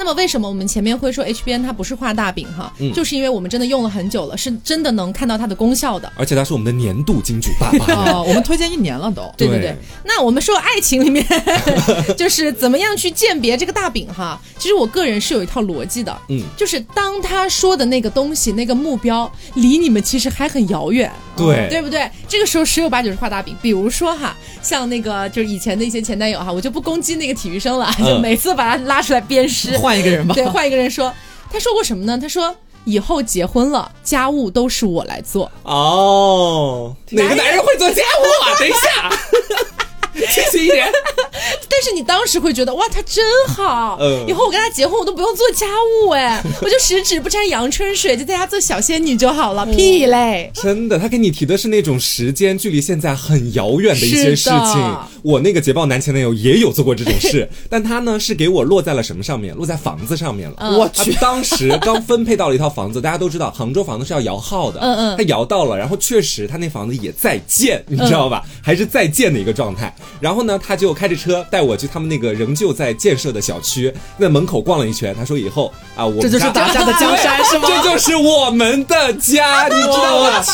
[0.00, 2.72] 那么为什么我们前面会说 HBN 它不是画大饼哈？
[2.94, 6.12] 就是因为我们真的用了很久了，是真的能看到它的功效的。
[6.16, 7.94] 而且它是我们的年度金主爸爸。
[8.12, 9.22] 啊， 我们推荐一年了都。
[9.36, 11.26] 对对对对，那我们说爱情里面，
[12.16, 14.40] 就是怎么样去鉴别这个大饼哈？
[14.56, 21.10] 其实我个人是有一套逻辑的，嗯，就是当他说的那个东西、那个目标离你们其实还很遥远，
[21.46, 22.10] 对对不对？
[22.28, 23.56] 这个时候十有八九是画大饼。
[23.62, 30.34] 比如说哈，像那个就是以前的一些前男友哈，我就不攻击那个体育生了，嗯就每次把他拉出来鞭尸，换一个人吧。
[30.34, 31.12] 对，换一个人说，
[31.52, 32.18] 他说过什么呢？
[32.18, 32.54] 他说。
[32.84, 35.50] 以后结婚了，家务都是我来做。
[35.62, 38.56] 哦，哪个男人会做家务啊？
[38.58, 39.12] 等一下，
[40.32, 40.86] 清醒一点。
[41.70, 45.66] 但是你当时会觉得哇，他真好，嗯以后我跟他结婚，我都不用做家
[46.04, 49.64] 务，哎， 我就十指不沾阳春水，就在家做小仙女就好了。
[49.66, 50.50] 屁嘞！
[50.54, 54.96] 真的，他给你提的是那种时间距离现在很遥远的一些事情。
[55.22, 59.54] 我那个捷豹男前男友也有做过这种事，但他呢是给我落在了什么上面？
[59.54, 60.56] 落在房子上面了。
[60.58, 68.44] 嗯我去，当时刚分配到了一套房子，大家都知道杭州房子是要摇号的，嗯嗯他摇到了，然后确实他那房子也在建，你知道吧？
[68.62, 69.94] 还是在建的一个状态。
[70.20, 75.14] 然后呢，他就开着车带我去他们那个仍旧在建设的小区，那门口逛了一圈。
[75.16, 77.68] 他说以后啊，我们这就是 家打架的江山是吗？
[77.68, 80.44] 这就是我们的家，你知道吗？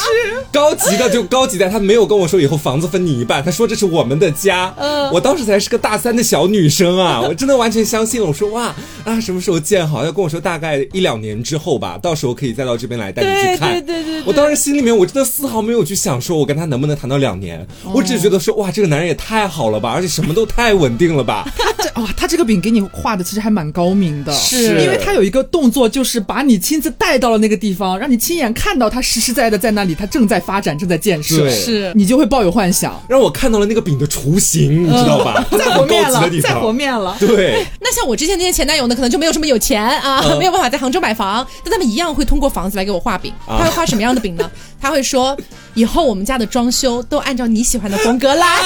[0.52, 4.74] 高级的就高级在，他没有跟我说以后房子分你一半，他说这是我们的家。
[4.78, 8.26] 嗯我当时才是个大三的小女生啊， 我真的完全相信了。
[8.26, 10.04] 我说哇啊，什么时候建好？
[10.04, 13.72] 要跟我说大概一两年之后吧，到时候可以再到这边来带你去看。
[13.72, 21.46] 对对对对我当时心里面我真的丝毫没有去想说我跟他能不能谈到两年，我只是觉得说哇，这个男人也太好了吧，而且什么都太稳定了吧。
[21.78, 33.00] 这哇，他这个饼给你画的其实还蛮高明的，是因为他有一个动作，就是把你亲自带到了那个地方，让你亲眼看到他实实在在的在那里，他正在发展，正在建设，是你就会抱有幻想。
[33.08, 35.44] 让我看到了那个饼的雏形，你知道吧？
[35.52, 36.72] 再和面了再和。
[36.74, 37.16] 面了。
[37.20, 43.32] 对，那像我之前那些前男友呢，可能就没有这么有钱啊，嗯没有办法在杭州买房，但他们一样会通过房子来给我画饼。
[43.46, 44.50] 啊他会画什么样的饼呢？
[44.80, 45.36] 他会说，
[45.74, 48.46] 以后我们家的装修都按照你喜欢的风格来。
[48.46, 48.62] 啊，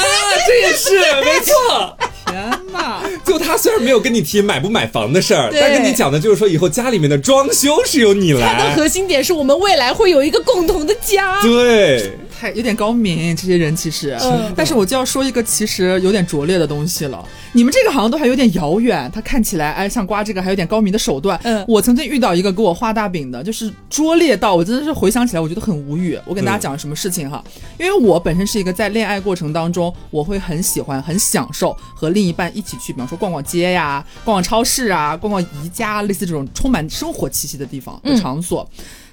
[0.46, 1.96] 这也是 没错。
[2.26, 3.00] 天哪！
[3.24, 8.54] 就他虽然没有跟你提买不买房的事儿，但跟你讲的就是说以后家里面的装修是由你来。
[8.54, 8.76] 他的。
[8.76, 11.40] 核心点是我们未来会有一个共同的家。
[11.40, 17.26] 对，太有点高明，这些人其实，嗯 但是我就要说一个其实有点拙劣的东西了。
[17.52, 21.38] 你们这个好像都还有点遥远，他看起来哎像刮这个还有点高明的手段。
[21.42, 26.18] 嗯我曾经遇到一个给我画大饼的，就是拙劣到我真的是回想起来我觉得很无语。
[26.24, 27.42] 我跟大家讲什么事情哈，
[27.78, 38.68] 因为我本身是一个在恋爱过程当中，我会很喜欢、很享受和另一半一起去，比方说逛逛街呀、逛逛超市啊、逛逛宜家，类似这种充满生活气息的地方和嗯场所。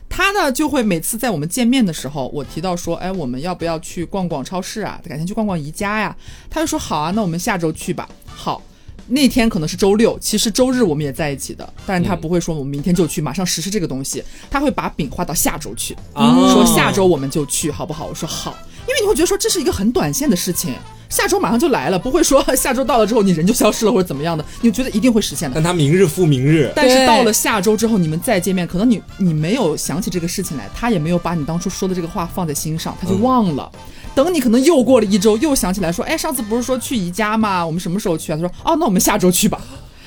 [0.09, 4.99] 他呢就会每次在我们见面的时候，我提到说，哎，我们要不要去逛逛超市啊？
[5.07, 6.15] 改天去逛逛宜家呀？
[6.49, 8.07] 他就说好啊，那我们下周去吧。
[8.25, 8.61] 好，
[9.07, 18.05] 那天可能是周六，其实周日我们也在一起的，但是他不会说我们明天就去，马上实施这个东西，他会把饼画到下周去，哦说下周我们就去，好不好？
[18.05, 18.55] 我说好，
[18.87, 20.73] 因为你会觉得说这是一个很短线的事情。
[21.09, 25.55] 下周马上就来了，不会说 下周到了之后你人就消失了或者怎么样的，你觉得一定会实现的。
[25.55, 33.71] 但他明日复明日，但是到了下周之后，你们再见面，可能你你没有想起这个事情来，他也没有把你当初说的这个话放在心上，他就忘了。
[34.13, 37.65] 等你可能又过了一周，又想起来说，哎，上次不是说去宜家吗？
[37.65, 38.37] 我们什么时候去啊？
[38.37, 39.59] 他说，哦，那我们下周去吧。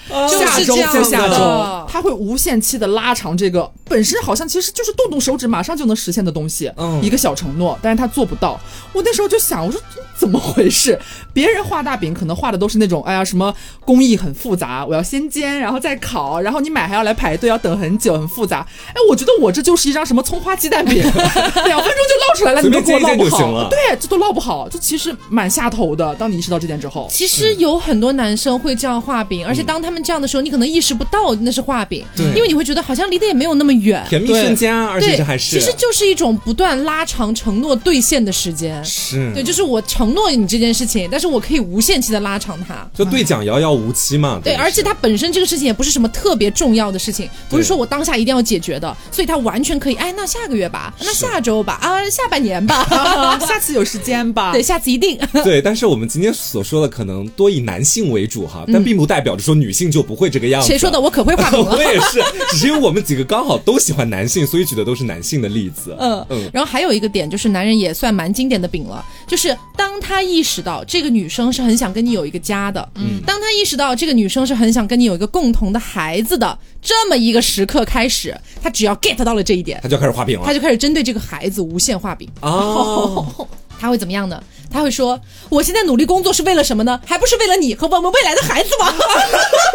[0.09, 8.59] 就是下周这样就下周的，它会无限期的拉长这个本身好像其实就是动动手指马上就能实现的东西，嗯一个小承诺，但是他做不到。
[8.92, 9.81] 我那时候就想，我说
[10.18, 10.99] 怎么回事？
[11.33, 18.66] 别人画大饼可能画的都是那种，哎呀什么工艺很复杂，我要先煎，然后再烤，然后你买还要来排队，要等很久，很复杂。
[18.88, 26.14] 哎，我觉得我这就是一张什么葱花鸡蛋饼， 两分钟就烙出来了，你都给我烙不好对，这都烙不好，就其实蛮下头的。
[26.16, 34.05] 当你意识到这点之后，其实有很多男生会这样画饼，而且当他们这样的时候，你可能意识不到那是画饼，对因为你会觉得好像离得也没有那么远。
[34.09, 38.83] 甜蜜瞬间啊，而且这还，是其实就是一种不断拉长承诺兑现的时间。
[38.85, 42.87] 是对，就是我承诺你这件事情，但是我可以无限期的拉长它。
[42.95, 44.41] 就对讲遥遥无期嘛。
[44.43, 54.53] 对，而且它本身这个事情也不是什么特别重要的事情，不是说我当下一定要解决的， 所以它完全可以，哎，那下个月吧，那下周吧，啊，下半年吧， 下次有时间吧。
[54.59, 55.19] 对，下次一定。
[55.45, 60.66] 对，但是我们今天所说的可能多以男性为主哈，但并不代表着说女性就不会这个样子。
[60.66, 61.01] 嗯谁说的？？
[61.01, 61.83] 我可会画饼了 我。
[61.83, 65.96] 也是，只是因为我们几个刚好都喜欢男性，所以举的都是男性的例子。
[65.98, 82.29] 嗯嗯然后还有一个点就是，男人也算蛮经典的饼了，就是当他意识到这个女生是很想跟你有一个家的，嗯，当他意识到这个女生是很想跟你有一个共同的孩子的这么一个时刻开始，他只要 get 到了这一点，他就开始画饼了他就开始针对这个孩子无限画饼。
[82.40, 83.48] 哦，
[83.81, 84.42] 他会怎么样呢？
[84.71, 87.01] 他会说：“我现在努力工作是为了什么呢？
[87.07, 88.93] 还不是为了你和我们未来的孩子吗？”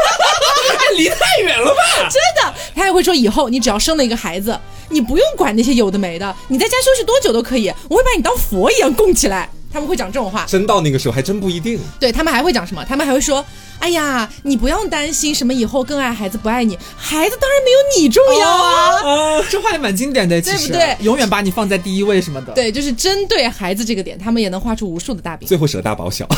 [0.95, 2.09] 离太远了吧？
[2.09, 4.57] 真的，他还会说：“以后你只要生了一个孩子，
[4.89, 11.79] 你不用管那些有的没的，你在家休息多久都可以，我会把你当佛一样供起来。”他们会讲这种话，真到那个时候还真不一定。
[11.99, 12.85] 对他们还会讲什么？
[12.87, 13.43] 他们还会说
[13.79, 19.01] ：“哎呀，你不用担心什么以后更爱孩子不爱你，孩子当然没有你重要啊。
[19.03, 22.53] 哦，这话也蛮经典的，其实对不对永远把你放在第一位什么的。
[22.53, 26.27] 对，就是针对孩子这个点，他们也能画出无数的大饼，最后舍大保小，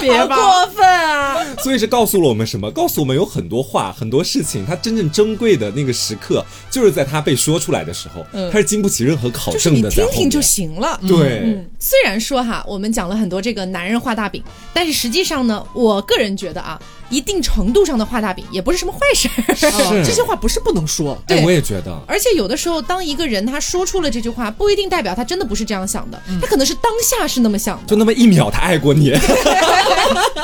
[0.00, 1.03] 别过分啊！
[1.64, 2.70] 所以是告诉了我们什么？
[2.70, 9.90] 告诉我们有很多话、很多事情，它真正珍贵的那个时刻，就是在它被说出来的时候，嗯它是经不起任何考证的。
[9.90, 11.00] 在后面听听就行了。
[11.08, 14.42] 对，嗯，虽然说哈，我们讲了很多这个男人画大饼，
[14.74, 19.26] 但是实际上呢，我个人觉得啊，一定程度上的画大饼也不是什么坏事
[20.04, 21.14] 这些话不是不能说。
[21.28, 21.98] 哎，对我也觉得。
[22.06, 27.86] 而且有的时候，当一个人他说出了这句话，不一定代表他真的不是这样想的，他可能是当下是那么想的。
[27.86, 29.14] 就那么一秒，他爱过你，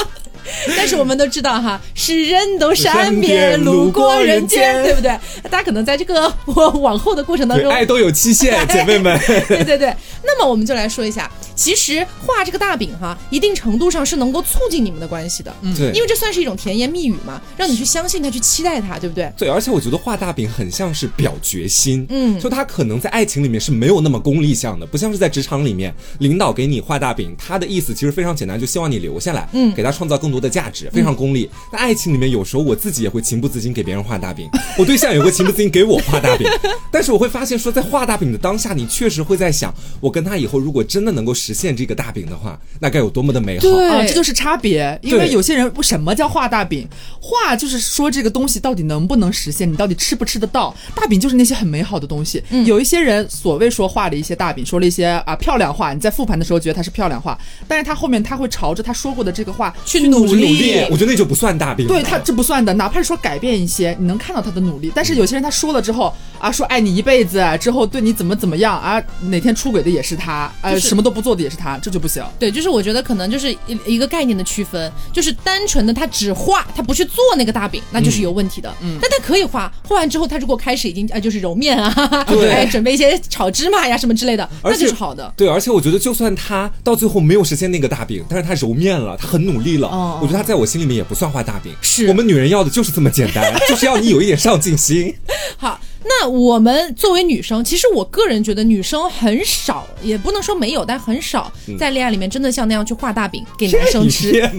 [0.76, 4.84] 但是我们都知道哈，是人都善善变，路过人间，路过人间。
[4.84, 5.10] 对不对？
[5.50, 9.18] 大家可能在这个我往后的过程当，中，爱都有期限， 姐妹们。
[9.48, 15.92] 对对对，那么我们就来说一下，其实画这个大饼哈，一定程度上是能够促进你们的关系的，嗯，对。
[15.92, 19.30] 因为这算是一种甜言蜜语嘛，让你去相信他，去期待他，对不对？
[19.36, 22.38] 对，而且我觉得画大饼很像是表决心，嗯。
[22.40, 29.72] 就他可能在爱情里面是没有那么功利向的，不像是在职场里面，领导给你画大饼，他的意思其实非常简单，就希望你留下来，嗯。
[29.74, 31.48] 给他创造更多的价值，非常功利。
[31.70, 34.48] 那爱情里面有时候我自己也会情不自禁给别人画大饼，
[34.78, 36.48] 我对象也会情不自禁给我画大饼，
[36.90, 43.62] 但是我会发现说，在画大饼的当下，你确实会在想，我跟他以后如果真的能够实现这个大饼的话，那该有多么的美好。
[43.62, 44.98] 对啊，这就是差别。
[45.02, 46.88] 因为有些人不什么叫画大饼？
[47.20, 50.74] 画就是说这个东西到底能不能实现，你到底吃不吃得到。
[50.94, 52.42] 大饼就是那些很美好的东西。
[52.50, 61.86] 嗯有一些人所谓说画了一些大饼，说了一些啊漂亮话，你在复盘的时候觉得它是漂亮话，但是他后面他会朝着他说过的这个话去努努力我觉得那就不算大饼。
[61.86, 64.90] 对他这不算的，哪怕是说改变一些，你能看到他的努力。
[64.94, 72.24] 但是有些人他说了之后啊，说爱你一辈子，之后对你怎么怎么样啊，哪天出轨的也是他，呃，就是什么都不做的也是他，这就不行。
[72.38, 78.72] 对，就是我觉得可能就是一一个概念的区分，就是单纯的他只画，他不去做那个大饼，那就是有问题的。
[78.80, 85.32] 嗯，但他可以画，画完之后他如果开始已经啊、 就是揉面啊，对哎准备一些炒芝麻呀什么之类的，那就是好的。
[85.36, 91.74] 对，而且我觉得，就算他到最后没有实现那个大饼，但是他揉面了，他很努力了，哦我觉得他在我心里面也不算画大饼。
[91.82, 95.14] 是我们女人要的就是这么简单， 就是要你有一点上进心。
[95.56, 104.32] 好，那我们作为女生，其实我个人觉得女生很少，也不能说没有，但很少在恋爱里面真的像那样去画大饼给男生你吃。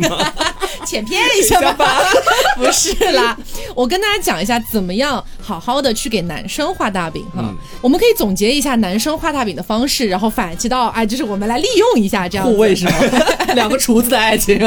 [0.85, 2.01] 浅骗一下吧，
[2.57, 3.37] 不是啦。
[3.75, 7.41] 我跟大家讲一下，怎么样好好的去给男生画大饼哈。
[7.43, 12.91] 嗯我们可以总结一下男生画大饼的方式，然后反其道哎，就是我们来利用一下这样子护卫是吗？
[13.55, 14.59] 两个厨子的爱情。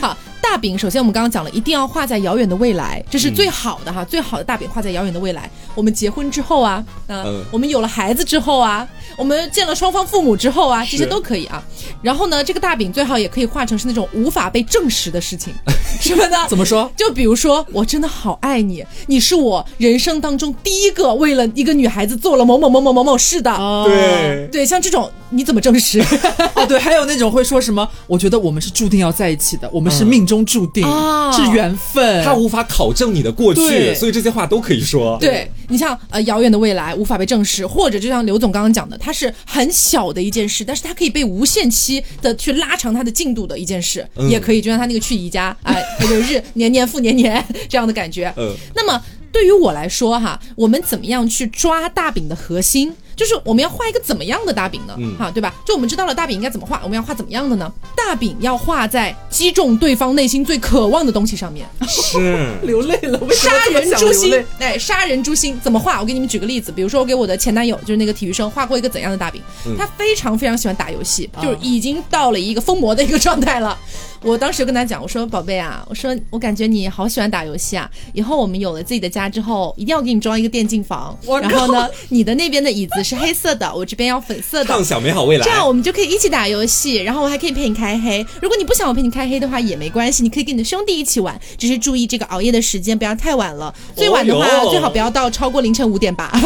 [0.00, 0.16] 好，
[0.50, 5.48] 大饼首先我们刚刚讲了，一定要画在遥远的未来，这是最好的哈，最好的大饼画在遥远的未来。
[5.76, 8.84] 我们结婚之后啊，啊、嗯我们有了孩子之后啊，
[9.16, 11.62] 我们见了双方父母之后啊，这些都可以啊。
[12.02, 15.54] 然后呢，这个大饼最好也可以画成是那种无法被证实的事情，
[16.02, 16.36] 什么呢？
[16.48, 16.90] 怎么说？
[16.96, 23.52] 就比如说，我真的好爱你，你是我人生当中第一个为了一个女孩子做了某某某某某某事的。
[23.52, 26.02] 哦对，对，像这种你怎么证实？
[26.54, 27.88] 哦，对，还有那种会说什么？
[28.08, 32.24] 我觉得我们是注定要在一起的，我们是命中中注定，啊是缘分。
[32.24, 35.18] 他无法考证你的过去，所以这些话都可以说。
[35.20, 48.32] 对你像呃遥远的未来无法被证实，或者就像刘总刚刚讲的，它是很小的一件事，但是它可以被无限期的去拉长它的进度的一件事，嗯也可以就像他那个去宜家，哎、 有日年年复年年这样的感觉。
[48.36, 49.00] 嗯那么
[49.32, 52.92] 对于我来说哈，我们怎么样去抓大饼的核心？
[53.20, 54.94] 就是我们要画一个怎么样的大饼呢？
[54.96, 55.54] 嗯哈，对吧？
[55.62, 57.70] 就我们知道了大饼应该怎么画，我们要画怎么样的呢？
[57.94, 61.68] 大饼要画在击中对方内心最渴望的东西上面。
[61.86, 62.56] 是。
[62.64, 66.00] 流泪了，为什么杀人诛心哎，杀人诛心怎么画？
[66.00, 69.42] 我给你们举个例子，比如说我给我的前男友，就是那个体育生，画过一个怎样的大饼？
[69.66, 73.78] 嗯他非常非常喜欢打游戏，啊就是已经到了一个疯魔的一个状态了。
[74.22, 81.16] 我当时就跟他讲，我说宝贝啊，我说我感觉你好喜欢打游戏啊，以后我们有了自己的家之后，一定要给你装一个电竞房。
[81.40, 84.84] 然后呢，你的那边的椅子是黑色的，我这边要粉色的畅。
[84.84, 85.44] 想美好未来。
[85.44, 88.24] 这样我们就可以一起打游戏，然后我还可以陪你开黑。
[88.42, 93.74] 如果你不想我陪你开黑的话也没关系，你可以跟你的兄弟一起玩，只是注意这个熬夜的时间不要太晚了。
[93.96, 96.30] 最晚的话、哦最好不要到超过凌晨五点吧。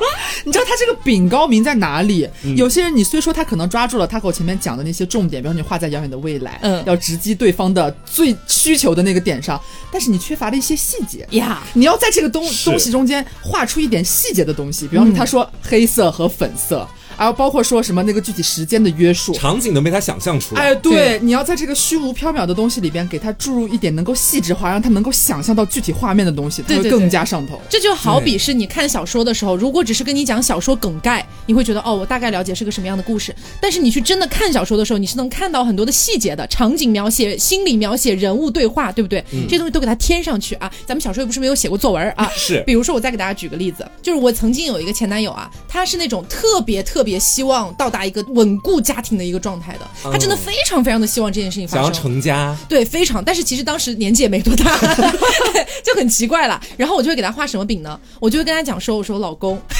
[0.44, 2.28] 你知道他这个饼高明在哪里？
[2.44, 2.56] 嗯。
[2.56, 6.82] 有些人你虽说他可能抓住了他和我前面讲的那些重点，比方你画在遥远的未来，嗯。
[6.86, 9.60] 要直击对方的最需求的那个点上，
[9.92, 11.26] 但是你缺乏了一些细节。
[11.32, 19.32] 呀，你要在这个东东西中间画出一点细节的东西，比方说他说黑色和粉色，还有包括说什么那个具体时间的约束。
[19.34, 20.62] 场景能被他想象出来。
[20.62, 27.60] 哎，对，对你要在这个虚无缥缈的东西里边给他注入一点能够细致化，让他能够想象到具体画面的东西，他会更对对对加上头。
[27.68, 33.34] 这就好比是你看小说的时候，如果只是跟你讲小说梗概，你会觉得哦，我大概了解是个什么样的故事。
[33.60, 39.24] 但是你去真的看小说的时候，你是能看到很多的细节的，场景描写、心理描写、人物对话，对不对？
[39.44, 40.70] 这些东西都给它添上去啊。
[40.86, 52.00] 咱们小时候又不是没有写过作文啊， 是比如说，我再给大家举个例子，就是我曾经有一个前男友啊，他是那种特别特别希望到达一个稳固家庭的一个状态的，他真的非常非常的希望这件事情发生想要。
[52.00, 54.76] 成家，对，非常，但是其实当时年纪也没多大，
[55.84, 56.60] 就很奇怪了。
[56.76, 58.00] 然后我就会给他画什么饼呢？
[58.18, 59.60] 我就会跟他讲说，我说老公，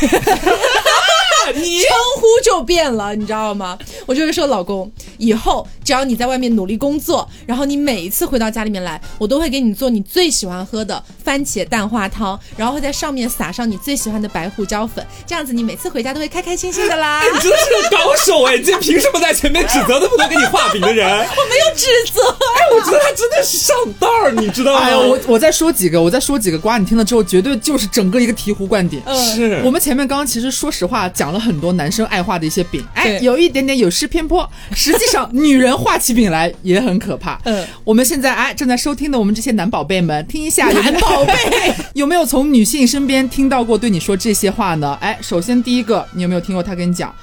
[1.53, 3.78] 你称呼就变了，你知道吗？
[4.07, 17.22] 我就会说老公，以后只要你在外面努力工作，然后你每一次回到家里面来，我都会给你做你最喜欢喝的番茄蛋花汤，然后会在上面撒上你最喜欢的白胡椒粉，这样子你每次回家都会开开心心的啦。
[17.22, 18.57] 你真的是个高手哎！
[18.57, 21.07] 你这凭什么在前面指责那么多给你画饼的人？
[21.74, 24.80] 指责，哎我觉得他真的是上道儿，你知道吗？
[24.80, 29.02] 哎呀，我我再说几个，我再说几个瓜，你听了之后绝对就是整个一个醍醐灌顶。
[29.34, 34.48] 是我们前面刚刚其实说实话讲了很多男生爱画的一些饼，哎，有一点点有失偏颇。
[34.74, 37.40] 实际上，女人画起饼来也很可怕。
[37.44, 41.34] 嗯，我们现在哎正在收听的我们这些男宝贝们，听一下男宝贝
[41.94, 44.96] 有没有从女性身边听到过对你说这些话呢？
[45.00, 47.14] 哎，首先第一个，你有没有听过他跟你讲？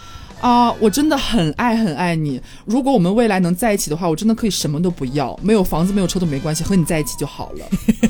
[0.41, 2.41] 啊、我真的很爱很爱你。
[2.65, 7.65] 如果我们未来能在一起的话，我真的可以什么都不要，没有房子、没有车都没关系，和你在一起就好了。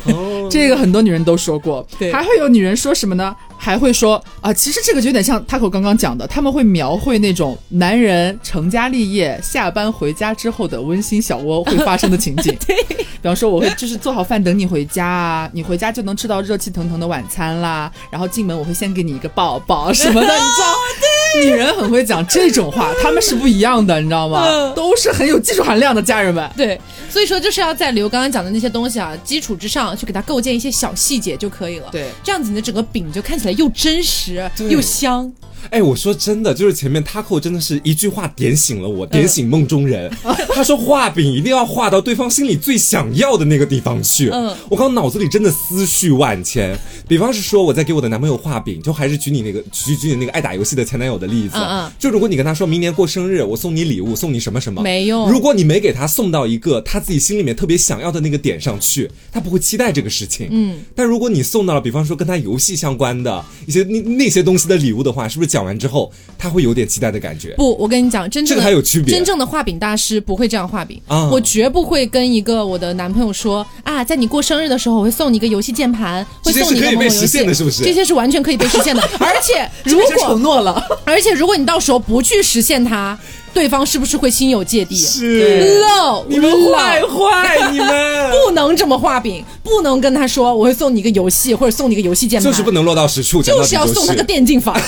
[0.13, 3.35] 哦这个很多女人都说过，对还会有女人说什么呢？
[3.57, 12.55] 还会说啊，其实这个就有点像 Taco 刚刚讲的，他们会描绘那种男人成家立业、下班回家之后的温馨小窝会发生的情景。
[12.65, 21.20] 对，比方说我会就是做好饭等你回家啊，你回家就能吃到热气腾腾的晚餐啦，然后进门我会先给你一个抱抱什么的，你知道。
[21.39, 24.45] 女人很会讲这种话，她们是不一样的，你知道吗？
[24.45, 26.49] 嗯都是很有技术含量的家人们。
[26.55, 26.79] 对，
[27.09, 31.89] 所以说就是要在刘刚刚讲的那些东西啊基础之上去给它构建一些小细节就可以了。
[31.91, 35.31] 对这样子你的整个饼就看起来又真实又香。
[35.69, 40.11] 哎，我说真的，就是前面 Taco 真的是一句话点醒了我，点醒梦中人。
[40.53, 44.29] 他说画饼一定要画到对方心里最想要的那个地方去。
[44.29, 46.77] 嗯我刚脑子里真的思绪万千。
[47.07, 51.55] 比方是说我在给我的男朋友画饼，就还是举你那个举举你那个爱打游戏的前男友的例子。
[51.55, 60.47] 嗯嗯就如果你跟他说明年过生日，我送你礼物，送你什么什么，没用如果你没给他送到一个他自己心里面特别想要的那个点上去，他不会期待这个事情。
[60.51, 67.53] 嗯，但如果你送到了，比方说跟他游戏相关的一些那那些东西的礼物的话，是不是讲完之后他会有点期待的感觉？
[67.57, 70.99] 不，我跟你讲，真正的这个还有区别真正的画饼大师不会这样画饼。
[71.07, 79.01] 啊我绝不会跟一个我的男朋友说啊，在你过生日的时候，我会送你一个游戏键盘，会送你一个这些可以被某某游戏实现的是不是这些是完全可以被实现的。
[79.19, 83.17] 而且如果承果诺了，而且如果你到时候不去实现它，
[83.53, 84.95] 对方是不是会心有芥蒂？
[84.95, 94.75] 是 low，你们坏坏，你们 不能这么画饼，不能跟他说我会送你一个游戏，或者送你一个游戏键盘，就是不能落到实处，就是要送他个电竞房。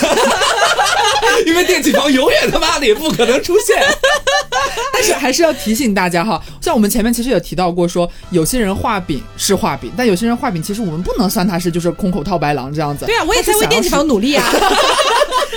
[1.48, 3.76] 因为电竞房永远他妈的也不可能出现。
[4.94, 13.06] 但是还是要提醒大家哈，像我们前面其实也提到过说，有些人画饼是画饼，但有些人画饼其实我们不能算他是就是空口套白狼这样子。
[13.06, 14.46] 对啊，我也在为电竞房努力啊。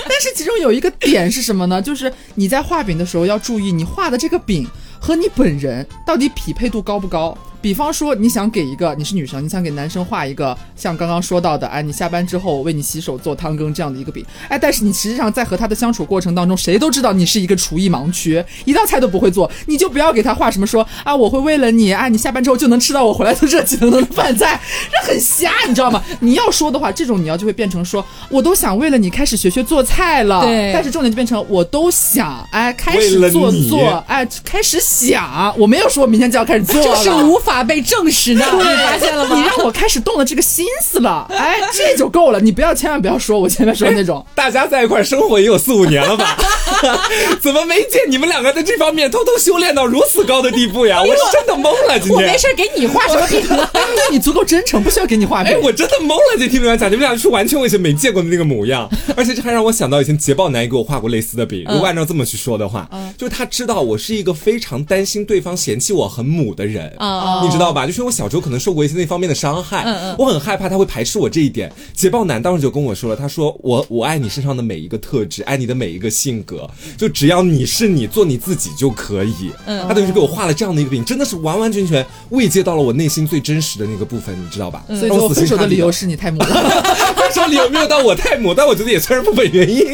[0.09, 1.81] 但是其中有一个点是什么呢？
[1.81, 4.67] 就是你在画饼的时候要注意，你画的这个饼
[4.99, 7.37] 和你本人到底匹配度高不高。
[7.61, 24.59] 比方说，你想给一个你是女生，你想给男生画一个像刚刚说到的，哎，你下班之后我为你洗手做汤羹这样的一个饼，哎，但是你实际上在和他的相处过程当中，谁都知道你是一个厨艺盲区，一道菜都不会做，你就不要给他画什么说啊，我会为了你，啊，你下班之后就能吃到我回来的热气腾腾的饭菜，
[24.91, 26.03] 这很瞎，你知道吗？
[26.19, 39.35] 你要说的话，这种你要就会变成说，我都想为了你开始学学做菜了，对但是重点就变成我都想，哎，开始做做，哎，开始想，我没有说我明天就要开始做这了， 个是无法被证实的，你发现了吗？
[39.37, 42.39] 你让我开始动了这个心思了，哎，这就够了。
[42.41, 44.23] 你不要，千万不要说我前面说的那种。
[44.35, 46.37] 大家在一块儿生活也有四五年了吧？
[47.41, 51.01] 怎么没见你们两个在这方面偷偷修炼到如此高的地步呀？
[51.01, 52.37] 我是真的懵了，今天我没。
[52.37, 53.71] 事儿给你画什么饼啊？
[54.11, 55.57] 你足够真诚，不需要给你画饼哎，。
[55.57, 56.37] 我真的懵了！
[56.37, 61.65] 这听你们俩讲，你们俩是完全我以前没见过的那个模样， 而且这还让我想到以前捷豹男也给我画过类似的饼。
[61.69, 67.87] 如果按照这么去说的话，就是他知道我是一个非常担心对方嫌弃我很母的人，哦你知道吧？
[67.87, 71.71] 就是我小时候可能受过一些那方面的伤害，嗯嗯我很害怕他会排斥我这一点。
[71.93, 76.66] 捷豹男当时就跟我说了，他说我我爱你身上的每一个特质，爱你的每一个性格，
[76.97, 79.51] 就只要你是你，做你自己就可以。
[79.65, 84.83] 嗯他等于是给我画了这样的一个饼，真的是完完全全慰藉到了我内心最真实的那个部分，你知道吧？
[84.87, 86.47] 所以说我死心最后分手的理由是你太母了。
[87.15, 89.83] 分手理由没有到我太母，但我觉得也算是部分原因。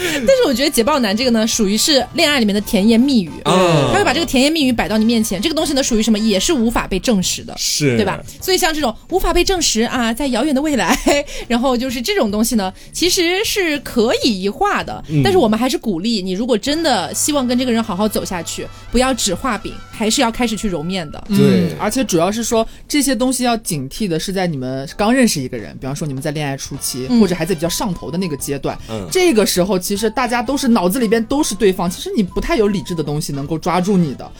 [0.26, 7.54] 但是我觉得捷豹男这个呢，属于是恋爱里面的甜言蜜语，嗯他会把这个甜言蜜语摆到你面前，这个东西呢属于什么，也是无法被证实的。
[7.58, 8.20] 是对吧？？
[8.40, 10.96] 所以像这种无法被证实啊，在遥远的未来，
[11.48, 15.02] 然后就是这种东西呢，其实是可以一化的。
[15.08, 21.22] 嗯但是我们还是鼓励你，如果真的希望跟这个人好好走下去，不要只画饼，还是要开始去揉面的。
[21.28, 34.30] 对嗯而且主要是说这些东西要警惕的是在你们刚认识一个人，比方说你们在恋爱初期，嗯或者还在比较上头的那个阶段，嗯这个时候其实大家都是脑子里边都是对方，其实你不太有理智的东西能够抓住你的。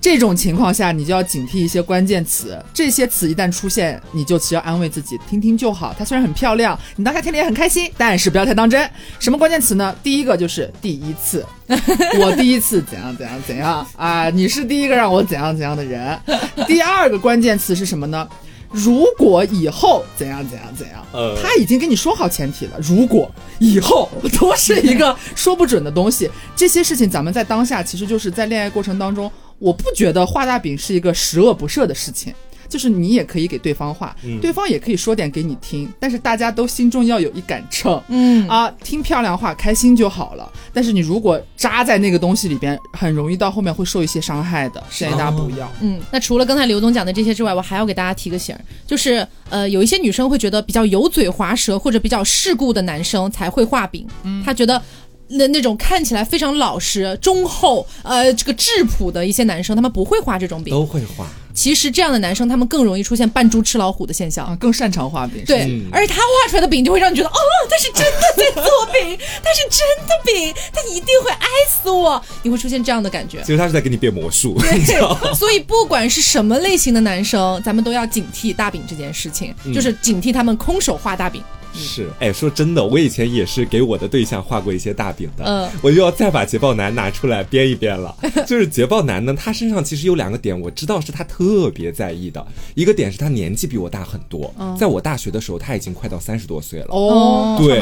[0.00, 5.94] 这种情况下，你就要警惕一些关键词，这些词一旦出现，你就其实要安慰自己，听听就好。
[5.96, 8.90] 它虽然很漂亮，你当下听了也很开心，但是不要太当真。
[9.20, 9.94] 什么关键词呢？
[10.02, 11.46] 第一个就是第一次，
[12.18, 16.18] 我第一次怎样怎样怎样啊，你是第一个让我怎样怎样的人。
[16.66, 18.28] 第二个关键词是什么呢？
[18.70, 22.72] 如果以后怎样怎样怎样，呃他已经跟你说好前提了。
[22.80, 24.08] 如果以后
[24.38, 32.34] 都是一个 说不准的东西，这些事情咱们在当下其实就是在恋爱过程当中，我不觉得画大饼是一个十恶不赦的事情。
[32.68, 40.50] 就是你也可以给对方画，嗯对方也可以说点给你听，但是大家都心中要有一杆秤，嗯啊，听漂亮话开心就好了。
[40.72, 45.70] 但是你如果扎在那个东西里边，很容易到后面会受一些伤害的，建议大家不要。
[45.80, 48.56] 嗯，那除了刚才刘总讲的这些之外，我还要给大家提个醒，
[48.86, 54.80] 就是呃，有一些女生会觉得比较油嘴滑舌或者比较世故的男生才会画饼，嗯他觉得。
[55.28, 60.70] 那那种看起来非常老实、忠厚、呃，这个质朴的一些男生，他们不会画这种饼。
[60.70, 61.26] 都会画，
[61.56, 64.46] 其实这样的男生，他们更容易出现扮猪吃老虎的现象。
[64.46, 65.42] 啊，更擅长画饼。
[65.46, 67.34] 对，嗯而且他画出来的饼就会让你觉得，哦，
[67.68, 73.40] 他是真的在做饼，他是真的饼，他一定会爱死我，你会出现这样的感觉。
[73.40, 75.20] 其实他是在给你变魔术，你知道吗？
[75.22, 81.42] 对，所以不管是什么类型的男生，咱们都要警惕大饼这件事情，就是警惕他们空手画大饼。
[81.76, 88.14] 是，哎，说真的，我以前也是给我的对象画过一些大饼的，嗯我就要再把捷豹男拿出来编一编了。
[88.46, 96.88] 就是捷豹男呢，他身上其实有两个点，我知道是他特别在意的，一个点是他年纪比我大很多，在我大学的时候他已经快到三十多岁了。
[96.90, 97.76] 哦，对。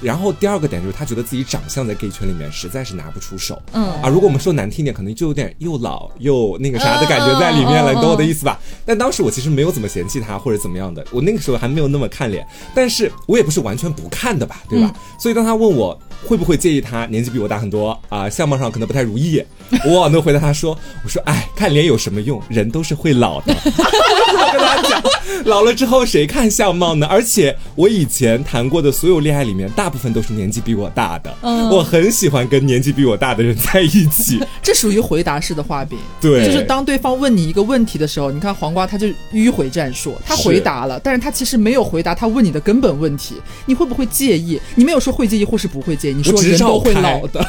[0.00, 3.60] 然后第二个点就是他觉得自己长相在 gay 圈里面实在是拿不出手。
[3.72, 8.60] 嗯啊，如果我们说难听点，可能就有点又老又那个啥的感觉在里面了，你懂我的意思吧？
[8.84, 14.92] 但当时我其实没有怎么嫌弃他或者怎么样的，我那个时候还没有那么看脸，但是我也不是完全不看的吧，对吧？
[15.18, 19.42] 所以当他问我会不会介意他年纪比我大很多啊，相貌上可能不太如意，
[19.86, 22.40] 我能回答他说，我说哎，看脸有什么用？
[22.48, 23.54] 人都是会老的。
[23.64, 25.02] 我跟他讲，
[25.44, 27.06] 老了之后谁看相貌呢？
[27.06, 31.34] 而且我以前谈过的所有恋爱里面，大部分都是年纪比我大的。
[31.42, 34.40] 嗯我很喜欢跟年纪比我大的人在一起。
[34.62, 35.98] 这属于回答式的画饼。
[36.20, 44.60] 对，就是当对方问你一个问题的时候，你看黄瓜他就迂回战术，他回答了，但是他其实没有回答他问你的根本问题，你会不会介意？
[44.74, 47.44] 你没有说会介意或是不会介意，你说 人都会老的，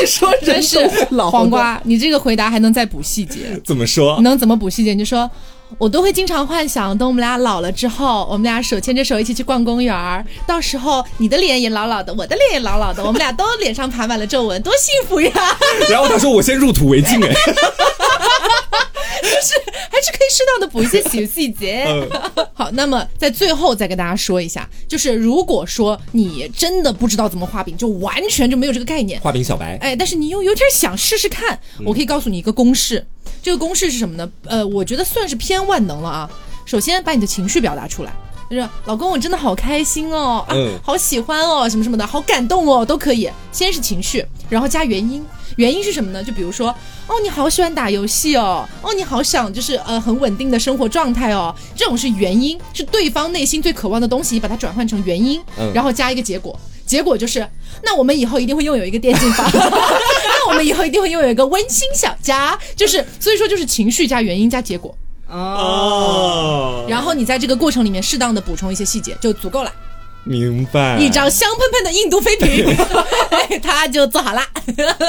[0.00, 3.60] 你说人真是会老黄，瓜，你这个回答还能再补细节？
[3.64, 4.20] 怎么说？
[4.22, 4.92] 能怎么补细节？
[4.92, 5.30] 你就说。
[5.78, 15.32] 我都会经常幻想，等我们俩老了之后，我们俩手牵着手一起去逛公园儿，到时候你的脸也老老的，我的脸也老老的，我们俩都脸上爬满了皱纹，多幸福呀！
[15.90, 17.32] 然后他说我先入土为敬，哎，
[19.22, 19.54] 就是
[19.90, 21.86] 还是可以适当的补一些小细节。
[22.52, 33.04] 好，那么在最后再跟大家说一下，就是如果说你真的不知道怎么画饼，就完全就没有这个概念，画饼小白，哎，但是你又有点想试试看，我可以告诉你一个公式。
[33.42, 34.30] 这个公式是什么呢？
[34.44, 36.30] 呃，我觉得算是偏万能了啊。
[36.64, 38.12] 首先把你的情绪表达出来，
[38.54, 43.28] 就是老公，我真的好开心哦，啊，好喜欢哦，什么什么的，好感动哦，都可以。
[43.50, 45.24] 先是情绪，然后加原因。
[45.56, 46.22] 原因是什么呢？
[46.22, 46.68] 就比如说，
[47.06, 55.40] 哦，你好喜欢打游戏哦，哦，你好想就是呃很稳定的生活状态哦，这种是原因，是对方内心最渴望的东西，把它转换成原因，
[55.72, 56.58] 然后加一个结果。
[56.84, 57.48] 结果就是，
[57.82, 64.94] 那我们以后一定会拥有一个电竞房， 那我们以后一定会拥有一个温馨小家，就是所以说就是情绪加原因加结果
[65.28, 69.72] 哦，然后你在这个过程里面适当的补充一些细节就足够了，
[70.22, 70.98] 明白？
[70.98, 72.76] 一张香喷喷的印度飞饼，
[73.62, 74.42] 它就做好了。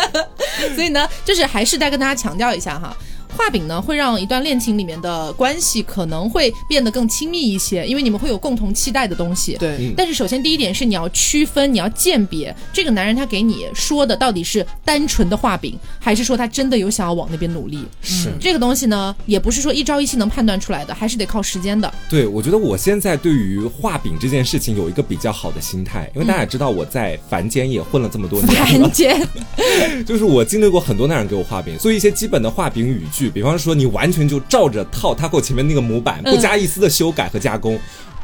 [0.75, 2.95] 所以呢，就是还是再跟大家强调一下哈。
[3.35, 9.55] 画饼呢，会让一段恋情里面的关系可能会变得更亲密一些，因为你们会有共同期待的东西。
[9.59, 9.93] 对。
[9.95, 17.85] 但是首先第一点是你要区分，你要鉴别这个男人他给你说的到底是单纯的画饼，还是说他真的有想要往那边努力。
[18.01, 18.31] 是。
[18.39, 21.93] 这个东西呢，也不是说一朝一夕能判断出来的，还是得靠时间的。
[22.09, 28.55] 对，我觉得我现在对于画饼这件事情有一个比较好的心态，因为大家知道我在凡间也混了这么多年。
[28.65, 29.27] 凡间。
[30.05, 34.11] 就是我经历过很多男人给我画饼，所以一些基本的画饼语句，比方说你完。
[34.15, 37.77] 全就照着套他给我前面那个模板，不加一丝的修改和加工。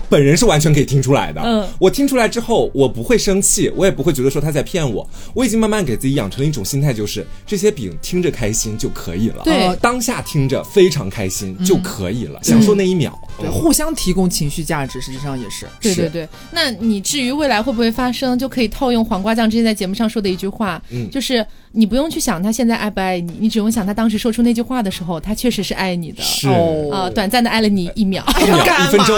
[0.09, 16.27] 本人是完全可以听出来的，嗯，我听出来之后，我不会生气，我也不会觉得说他在骗我，我已经慢慢给自己养成了一种心态，就是这些饼听着开心就可以了，对，当下听着非常开心就可以了，享受那一秒，对，互相提供情绪价值，实际上也是，对对对。
[16.51, 26.47] 那你至于未来会不会发生，就可以套用黄瓜酱之前在节目上说的一句话，嗯，就是你不用去想他现在爱不爱你，你只用想他当时说出那句话的时候，他确实是爱你的，是。
[26.91, 29.17] 啊，短暂的爱了你一秒， 一秒一分钟。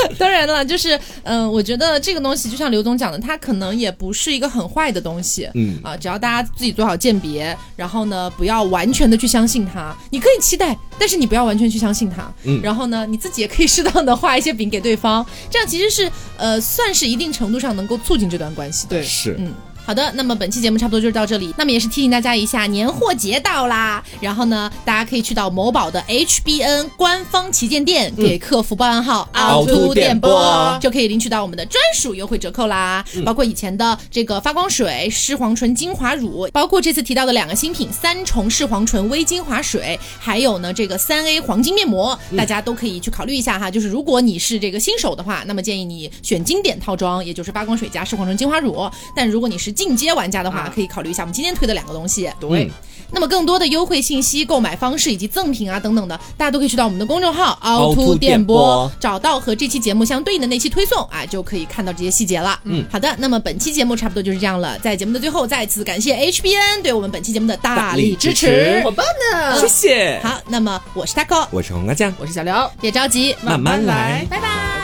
[0.18, 5.78] 当然了，就是嗯，我觉得这个东西就像刘总讲的，它可能也不是一个很坏的东西，嗯。
[5.82, 19.52] 啊，只要大家自己做好鉴别，然后呢，不要完全的去相信它，你可以期待，但是你不要完全去相信它，嗯，然后呢，你自己也可以适当的画一些饼给对方，这样其实是呃，算是一定程度上能够促进这段关系，对，是，嗯。
[19.88, 21.50] 好的，那么本期节目差不多就是到这里。
[21.56, 24.04] 那么也是提醒大家一下，年货节到啦。
[24.20, 33.02] 然后呢，大家可以去到某宝的 HBN 官方旗舰店，给客服报暗号“凹凸电波”，就可以领取到我们的专属优惠折扣啦。
[33.24, 43.70] 包括以前的这个发光水、视黄醇精华乳，包括这次提到的两个新品三重视黄醇微精华水，还有呢这个三 A 黄金面膜，大家都可以去考虑一下哈。
[43.70, 48.86] 就是如果你是这个新手的话，那么建议你选经典套装，也就是发光水加视黄醇精华乳。
[49.16, 52.28] 但如果你是进阶玩家的话，可以考虑一下我们今天推的两个东西。
[52.40, 52.68] 对，
[53.12, 62.58] 那么更多的优惠信息、购买方式以及赠品啊等等的，大家都可以去到我们的公众号凹凸电波，找到和这期节目相对应的那期推送啊，就可以看到这些细节了。
[62.64, 64.76] 嗯，好的，那么本期节目差不多就是这样了。
[64.80, 69.60] 在节目的最后，再次感谢 HBN 对我们本期节目的大力支持，伙伴呢！
[69.60, 70.20] 谢谢。
[70.24, 74.77] 好，那么我是 taco，我是红瓜酱，我是小刘，别着急，慢慢来，拜拜。